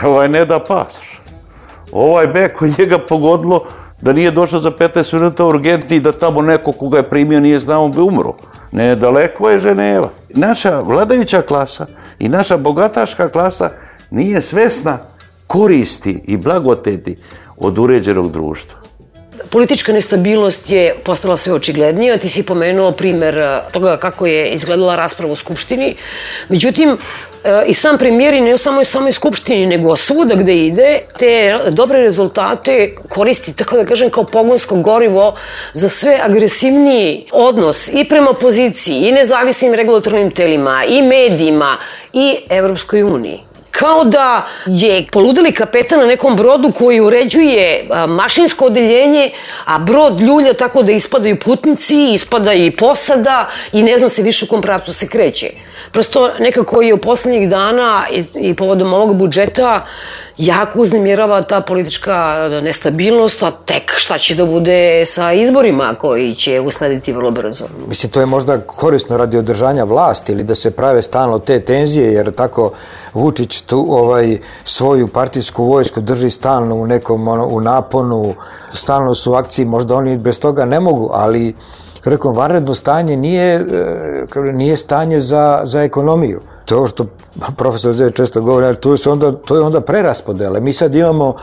[0.05, 1.21] ovaj ne da pasoš.
[1.93, 3.65] Ovaj bek koji njega pogodilo,
[4.01, 7.85] da nije došao za 15 minuta urgentni da tamo neko koga je primio nije znao,
[7.85, 8.35] on bi umro.
[8.73, 10.11] Ne, daleko je Ženeva.
[10.29, 11.87] Naša vladajuća klasa
[12.19, 13.71] i naša bogataška klasa
[14.11, 14.99] nije svesna
[15.47, 17.17] koristi i blagoteti
[17.57, 18.82] od uređenog društva.
[19.53, 22.17] Politička nestabilnost je postala sve očiglednija.
[22.19, 23.37] Ti si pomenuo primer
[23.73, 25.97] toga kako je izgledala rasprava u Skupštini.
[26.49, 26.99] Međutim,
[27.45, 32.01] E, i sam premijer i ne samo samoj skupštini, nego svuda gde ide, te dobre
[32.01, 35.35] rezultate koristi, tako da kažem, kao pogonsko gorivo
[35.73, 41.77] za sve agresivniji odnos i prema opoziciji, i nezavisnim regulatornim telima, i medijima,
[42.13, 49.31] i Evropskoj uniji kao da je poludeli kapetan na nekom brodu koji uređuje mašinsko odeljenje,
[49.65, 54.45] a brod ljulja tako da ispadaju putnici, ispada i posada i ne zna se više
[54.45, 55.51] u kom pravcu se kreće.
[55.93, 59.85] Prosto nekako je u poslednjih dana i, i povodom ovog budžeta
[60.39, 66.61] jako uznemirava ta politička nestabilnost, a tek šta će da bude sa izborima koji će
[66.61, 67.65] uslediti vrlo brzo.
[67.89, 72.13] Mislim, to je možda korisno radi održanja vlasti ili da se prave stalno te tenzije,
[72.13, 72.73] jer tako
[73.15, 78.35] Vučić tu, ovaj, svoju partijsku vojsku drži stalno u nekom ono, u naponu,
[78.73, 81.55] stalno su u akciji, možda oni bez toga ne mogu, ali
[82.05, 83.55] rekom, vanredno stanje nije,
[84.37, 86.41] e, nije stanje za, za ekonomiju.
[86.65, 87.07] To što
[87.57, 90.61] profesor Zed često govori, ali to, je onda, to je onda preraspodele.
[90.61, 91.35] Mi sad imamo,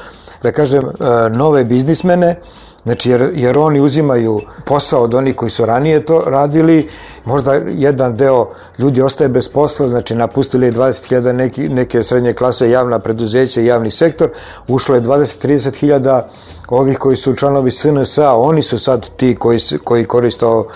[0.43, 2.41] da kažem, e, nove biznismene,
[2.85, 6.89] Znači, jer, jer oni uzimaju posao od onih koji su ranije to radili,
[7.25, 12.69] možda jedan deo ljudi ostaje bez posla, znači napustili je 20.000 neki, neke srednje klase
[12.69, 14.29] javna preduzeća, javni sektor,
[14.67, 16.29] ušlo je 20-30 hiljada
[16.67, 20.67] ovih koji su članovi SNS-a, oni su sad ti koji, koji koriste ovo,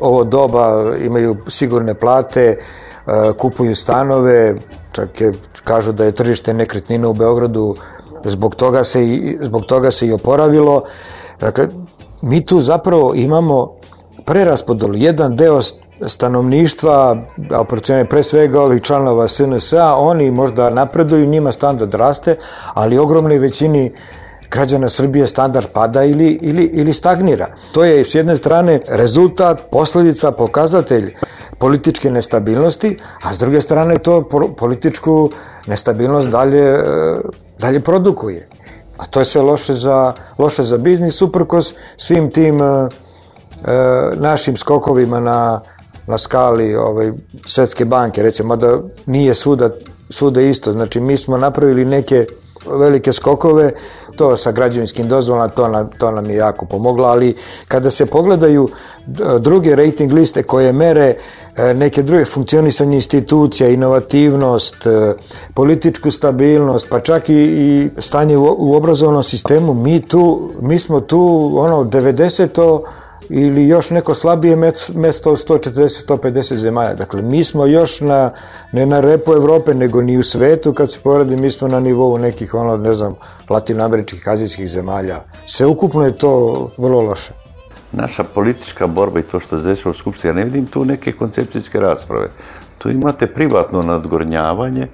[0.00, 2.58] ovo doba, imaju sigurne plate,
[3.38, 4.54] kupuju stanove,
[4.92, 5.32] čak je,
[5.64, 7.76] kažu da je tržište nekretnina u Beogradu
[8.24, 10.82] zbog toga se i, zbog toga se i oporavilo.
[11.40, 11.68] Dakle,
[12.22, 13.74] mi tu zapravo imamo
[14.24, 14.94] preraspodolu.
[14.96, 15.60] Jedan deo
[16.06, 17.16] stanovništva,
[17.50, 17.64] a
[18.10, 22.36] pre svega ovih članova SNS-a, oni možda napreduju, njima standard raste,
[22.74, 23.92] ali ogromnoj većini
[24.50, 27.46] građana Srbije standard pada ili, ili, ili stagnira.
[27.72, 31.14] To je s jedne strane rezultat, posledica, pokazatelj
[31.62, 34.24] političke nestabilnosti, a s druge strane to
[34.58, 35.30] političku
[35.66, 36.78] nestabilnost dalje,
[37.58, 38.48] dalje produkuje.
[38.98, 42.88] A to je sve loše za, loše za biznis, uprkos svim tim e, e,
[44.16, 45.60] našim skokovima na,
[46.06, 47.12] na skali ovaj,
[47.46, 49.70] Svetske banke, recimo da nije svuda,
[50.10, 50.72] svuda isto.
[50.72, 52.26] Znači, mi smo napravili neke
[52.66, 53.72] velike skokove,
[54.16, 57.34] to sa građevinskim dozvolama, to, na, to nam je jako pomoglo, ali
[57.68, 58.68] kada se pogledaju
[59.40, 61.14] druge rating liste koje mere
[61.56, 65.14] e, neke druge funkcionisanje institucija, inovativnost, e,
[65.54, 71.00] političku stabilnost, pa čak i, i stanje u, u obrazovnom sistemu, mi tu, mi smo
[71.00, 72.80] tu ono 90
[73.28, 74.56] ili još neko slabije
[74.94, 76.94] mesto 140-150 zemalja.
[76.94, 78.30] Dakle, mi smo još na,
[78.72, 82.18] ne na repu Evrope, nego ni u svetu, kad se poradi, mi smo na nivou
[82.18, 83.14] nekih, ono, ne znam,
[83.48, 85.20] latinoameričkih, azijskih zemalja.
[85.46, 87.32] Sve ukupno je to vrlo loše.
[87.92, 91.12] Naša politička borba i to što se dešava u Skupštini, ja ne vidim tu neke
[91.12, 92.28] koncepcijske rasprave.
[92.78, 94.86] Tu imate privatno nadgornjavanje,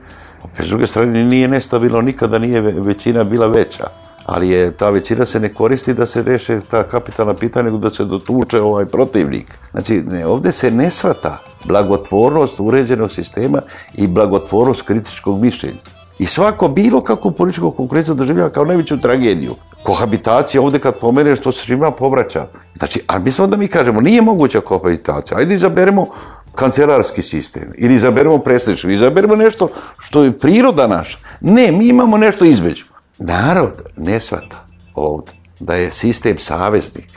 [0.44, 5.26] opet s druge strane nije nestabilno, nikada nije većina bila veća ali je ta većina
[5.26, 9.46] se ne koristi da se reše ta kapitalna pitanja, nego da se dotuče ovaj protivnik.
[9.70, 13.62] Znači, ne, ovde se ne svata blagotvornost uređenog sistema
[13.94, 15.78] i blagotvornost kritičkog mišljenja.
[16.18, 19.54] I svako bilo kako političku konkurenciju doživljava kao najveću tragediju.
[19.82, 22.46] Kohabitacija ovde kad pomeneš to se svima povraća.
[22.74, 25.38] Znači, a mi da mi kažemo, nije moguća kohabitacija.
[25.38, 26.06] Ajde izaberemo
[26.54, 29.68] kancelarski sistem ili izaberemo predsjedničko, izaberemo nešto
[29.98, 31.18] što je priroda naša.
[31.40, 32.84] Ne, mi imamo nešto između.
[33.18, 34.64] Narod ne svata
[34.94, 37.08] ovdje da je sistem saveznik,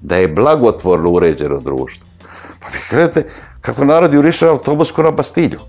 [0.00, 2.06] da je blagotvorno uređeno društvo.
[2.60, 3.26] Pa vi gledate
[3.60, 5.60] kako narod juriša autobusku na Bastilju.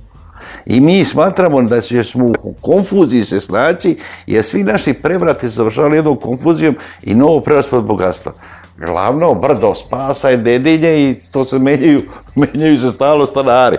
[0.65, 6.15] I mi smatramo da smo u konfuziji se snaći, jer svi naši prevrati završavali jednom
[6.15, 8.31] konfuzijom i novo preraspod bogatstva.
[8.77, 12.01] Glavno, brdo spasa je dedinje i to se menjaju,
[12.35, 13.77] menjaju se stalo stanari.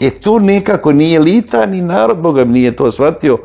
[0.00, 3.38] E tu nikako ni elita, ni narod Boga nije to shvatio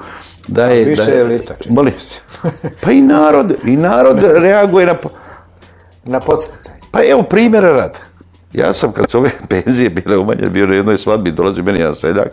[0.47, 0.85] da je...
[0.85, 1.53] Više da je, elita.
[1.69, 2.19] Molim se.
[2.81, 4.95] Pa i narod, i narod reaguje na...
[6.03, 6.73] Na podsticaj.
[6.91, 7.99] Pa evo primjera rada.
[8.53, 11.95] Ja sam kad su ove penzije bile umanjene, bio na jednoj svadbi, dolazi meni jedan
[11.95, 12.29] seljak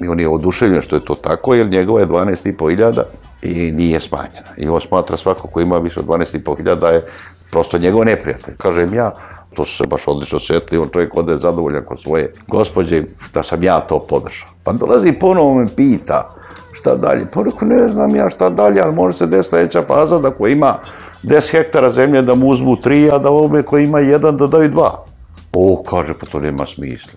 [0.00, 3.04] i on je oduševljen što je to tako, jer njegova je 12,5 hiljada
[3.42, 4.48] i nije smanjena.
[4.56, 7.06] I on smatra svako ko ima više od 12,5 hiljada je
[7.50, 8.54] prosto njegov neprijatelj.
[8.56, 9.12] Kažem ja,
[9.54, 13.02] to su se baš odlično sjetili, on čovjek ode zadovoljan kod svoje gospođe,
[13.34, 14.48] da sam ja to podržao.
[14.64, 16.34] Pa dolazi ponovo me pita,
[16.74, 17.26] šta dalje?
[17.32, 20.46] Pa rekao, ne znam ja šta dalje, ali može se desiti sledeća faza da ko
[20.46, 20.78] ima
[21.22, 24.68] 10 hektara zemlje da mu uzmu 3, a da ovome koji ima jedan da daju
[24.68, 25.04] dva.
[25.52, 27.12] O, kaže, pa to nema smisla.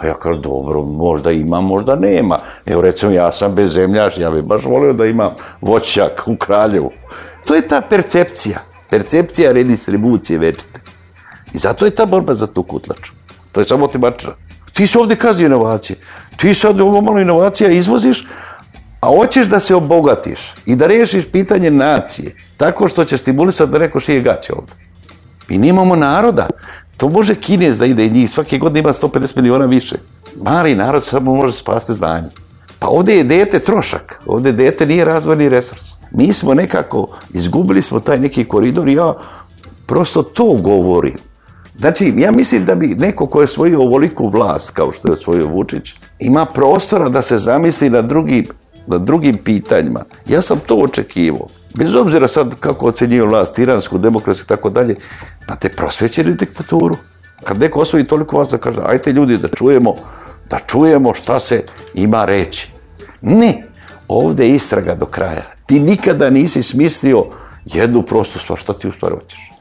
[0.00, 2.38] Pa ja kažem, dobro, možda ima, možda nema.
[2.66, 5.30] Evo, recimo, ja sam bez zemljaš, ja bih baš volio da imam
[5.60, 6.90] voćak u Kraljevu.
[7.46, 8.58] To je ta percepcija.
[8.90, 10.80] Percepcija redistribucije večite.
[11.52, 13.12] I zato je ta borba za tu kutlaču.
[13.52, 14.34] To je samo ti mačara.
[14.72, 15.98] Ti se ovde kazi inovacije.
[16.36, 18.26] Ti sad ovo malo inovacija izvoziš,
[19.00, 23.78] a hoćeš da se obogatiš i da rešiš pitanje nacije tako što će stimulisati da
[23.78, 24.72] neko šije gaće ovde.
[25.48, 26.48] Mi nemamo naroda.
[26.96, 28.30] To može Kinez da ide i njih.
[28.30, 29.96] Svake godine ima 150 miliona više.
[30.42, 32.28] Mali narod samo može spasti znanje.
[32.78, 34.22] Pa ovde je dete trošak.
[34.26, 35.92] Ovde dete nije razvojni resurs.
[36.12, 39.14] Mi smo nekako, izgubili smo taj neki koridor i ja
[39.86, 41.16] prosto to govorim.
[41.78, 45.46] Znači, ja mislim da bi neko ko je svojio ovoliku vlast, kao što je osvojio
[45.46, 48.46] Vučić, ima prostora da se zamisli na drugim
[48.86, 50.04] na drugim pitanjima.
[50.26, 51.46] Ja sam to očekivao.
[51.74, 54.94] Bez obzira sad kako ocenjuju vlast, iransku, demokratsku i tako dalje,
[55.46, 56.96] pa te prosvećeni diktaturu.
[57.44, 59.94] Kad neko osvoji toliko vas da kaže, ajte ljudi da čujemo,
[60.50, 61.62] da čujemo šta se
[61.94, 62.70] ima reći.
[63.20, 63.62] Ne,
[64.08, 65.42] ovde je istraga do kraja.
[65.66, 67.24] Ti nikada nisi smislio
[67.64, 69.52] jednu prostu stvar, šta ti u stvari hoćeš.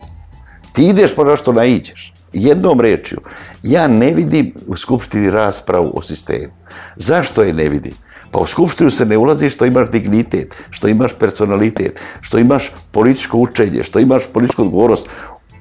[0.73, 2.13] Ti ideš pa na što naiđeš.
[2.33, 3.17] Jednom rečju,
[3.63, 6.53] ja ne vidim u Skupštini raspravu o sistemu.
[6.95, 7.93] Zašto je ne vidim?
[8.31, 13.37] Pa u Skupštinu se ne ulazi što imaš dignitet, što imaš personalitet, što imaš političko
[13.37, 15.07] učenje, što imaš političku odgovornost.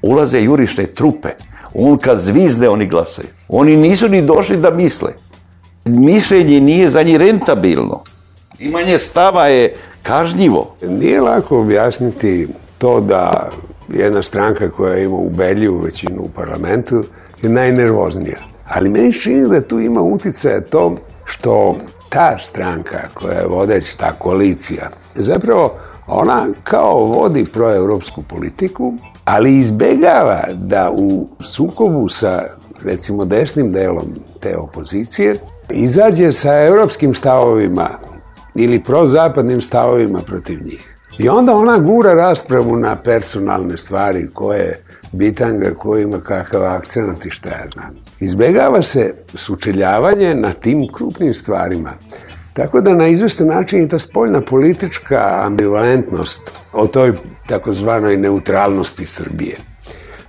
[0.02, 1.28] Ulaze jurišne trupe.
[1.74, 3.28] On kad zvizne, oni glasaju.
[3.48, 5.12] Oni nisu ni došli da misle.
[5.84, 8.02] Mišljenje nije za njih rentabilno.
[8.58, 10.74] Imanje stava je kažnjivo.
[10.82, 12.48] Nije lako objasniti
[12.78, 13.50] to da
[13.88, 17.04] jedna stranka koja ima ubedljivu većinu u parlamentu
[17.42, 18.38] je najnervoznija.
[18.68, 21.76] Ali meni čini da tu ima uticaja to što
[22.08, 25.74] ta stranka koja je vodeća, ta koalicija, zapravo
[26.06, 28.94] ona kao vodi proevropsku politiku,
[29.24, 32.42] ali izbegava da u sukobu sa
[32.84, 34.06] recimo desnim delom
[34.40, 35.38] te opozicije
[35.70, 37.88] izađe sa europskim stavovima
[38.54, 40.94] ili prozapadnim stavovima protiv njih.
[41.18, 44.82] I onda ona gura raspravu na personalne stvari koje
[45.12, 48.07] bitanga, ko ima kakav akcent i šta ja znam.
[48.20, 51.90] Izbegava se sučeljavanje na tim krupnim stvarima.
[52.52, 57.12] Tako da na izvestan način i ta spoljna politička ambivalentnost o toj
[57.48, 59.56] takozvanoj neutralnosti Srbije,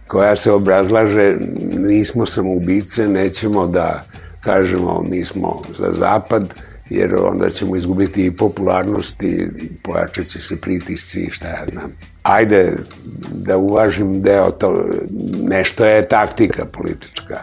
[0.08, 1.36] koja se obrazlaže
[1.78, 4.06] nismo samoubice, nećemo da
[4.42, 6.54] kažemo mi smo za zapad
[6.90, 9.50] jer onda ćemo izgubiti i popularnost i
[9.84, 11.92] pojačat će se pritisci i šta ja znam.
[12.24, 12.76] Ajde
[13.34, 14.86] da uvažim deo to,
[15.44, 17.40] nešto je taktika politička.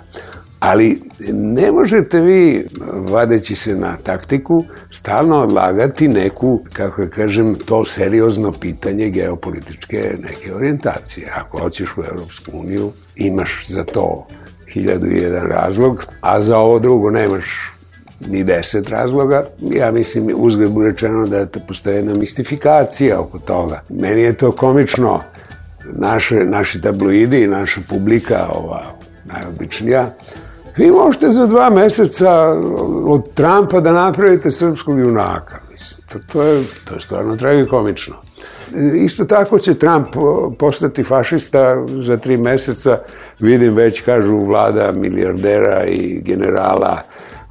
[0.61, 1.01] Ali
[1.33, 2.67] ne možete vi,
[3.11, 10.55] vadeći se na taktiku, stalno odlagati neku, kako je kažem, to seriozno pitanje geopolitičke neke
[10.55, 11.33] orijentacije.
[11.37, 14.27] Ako hoćeš u Europsku uniju, imaš za to
[14.73, 17.76] hiljadu i jedan razlog, a za ovo drugo nemaš
[18.21, 19.45] ni deset razloga.
[19.61, 23.81] Ja mislim, uzgled bu rečeno da to postoje jedna mistifikacija oko toga.
[23.89, 25.21] Meni je to komično.
[25.93, 28.83] Naše, naši tabloidi naša publika, ova
[29.25, 30.11] najobičnija,
[30.77, 32.31] vi možete za dva meseca
[33.07, 35.59] od Trumpa da napravite srpskog junaka.
[35.73, 38.15] Mislim, to, to, je, to je stvarno tragikomično.
[38.95, 40.07] Isto tako će Trump
[40.59, 42.99] postati fašista za tri meseca.
[43.41, 46.99] Vidim već, kažu, vlada milijardera i generala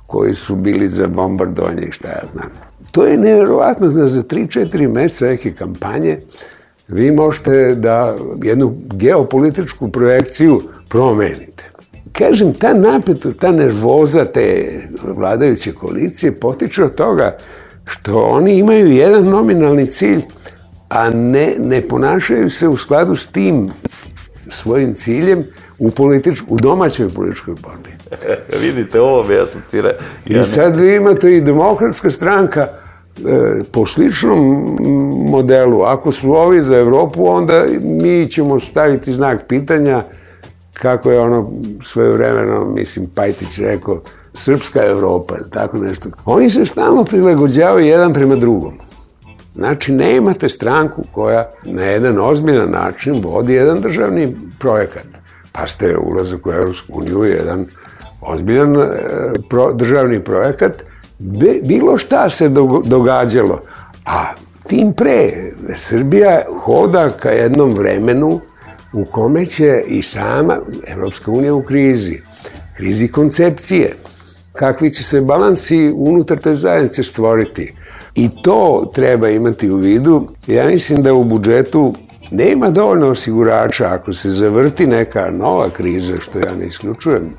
[0.07, 2.49] koji su bili za bombardovanje i šta ja znam.
[2.91, 6.19] To je nevjerovatno da za 3-4 meseca neke kampanje
[6.87, 11.63] vi možete da jednu geopolitičku projekciju promenite.
[12.11, 14.65] Kažem, ta napetost, ta nervoza te
[15.03, 17.37] vladajuće koalicije potiče od toga
[17.85, 20.21] što oni imaju jedan nominalni cilj,
[20.89, 23.69] a ne, ne ponašaju se u skladu s tim
[24.49, 25.43] svojim ciljem
[25.79, 27.94] u, politič, u domaćoj političkoj borbi.
[28.61, 29.91] Vidite, ovo me asocira.
[30.25, 32.69] Ja I sad imate i demokratska stranka e,
[33.71, 34.39] po sličnom
[35.29, 35.81] modelu.
[35.81, 40.03] Ako su ovi za Evropu, onda mi ćemo staviti znak pitanja
[40.73, 41.51] kako je ono
[41.81, 44.01] svoje vremeno, mislim, Pajtić rekao,
[44.33, 46.09] srpska Evropa, tako nešto.
[46.25, 48.73] Oni se stalno prilagođavaju jedan prema drugom.
[49.53, 55.07] Znači, ne imate stranku koja na jedan ozbiljan način vodi jedan državni projekat.
[55.51, 57.65] Pa ste ulazak u Evropsku uniju jedan
[58.25, 58.87] ozbiljan e,
[59.49, 60.83] pro, državni projekat,
[61.19, 62.49] Be, bilo šta se
[62.85, 63.61] događalo.
[64.05, 64.25] A
[64.67, 65.29] tim pre,
[65.77, 68.39] Srbija hoda ka jednom vremenu
[68.93, 70.57] u kome će i sama
[70.87, 72.21] Evropska unija u krizi,
[72.77, 73.95] krizi koncepcije,
[74.53, 77.73] kakvi će se balansi unutar te zajednice stvoriti.
[78.15, 80.27] I to treba imati u vidu.
[80.47, 81.93] Ja mislim da u budžetu
[82.31, 87.29] nema dovoljno osigurača ako se zavrti neka nova kriza, što ja ne isključujem.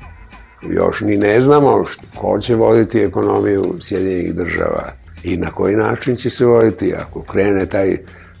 [0.69, 1.85] Još ni ne znamo
[2.17, 4.91] ko će voditi ekonomiju Sjedinjenih država
[5.23, 6.93] i na koji način će se voditi.
[6.93, 7.97] Ako krene taj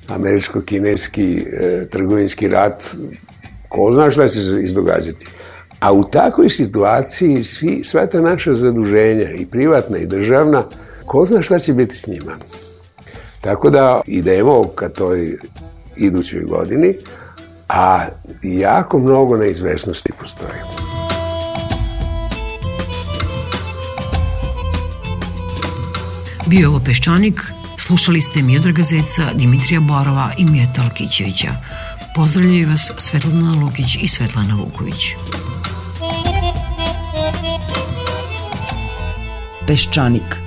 [0.07, 2.83] američko-kineski e, trgovinski rat,
[3.69, 5.27] ko zna šta će se izdogađati.
[5.79, 10.63] A u takvoj situaciji svi, sva ta naša zaduženja, i privatna i državna,
[11.05, 12.37] ko zna šta će biti s njima.
[13.41, 15.37] Tako da idemo ka toj
[15.95, 16.95] idućoj godini,
[17.69, 18.05] a
[18.43, 20.96] jako mnogo neizvesnosti postoji.
[26.47, 27.41] Bio ovo Peščanik,
[27.77, 31.51] slušali ste Miodraga Zeca, Dimitrija Borova i Mijeta Alkićevića.
[32.15, 35.11] Pozdravljaju vas Svetlana Lukić i Svetlana Vuković.
[39.67, 40.39] Peščanik–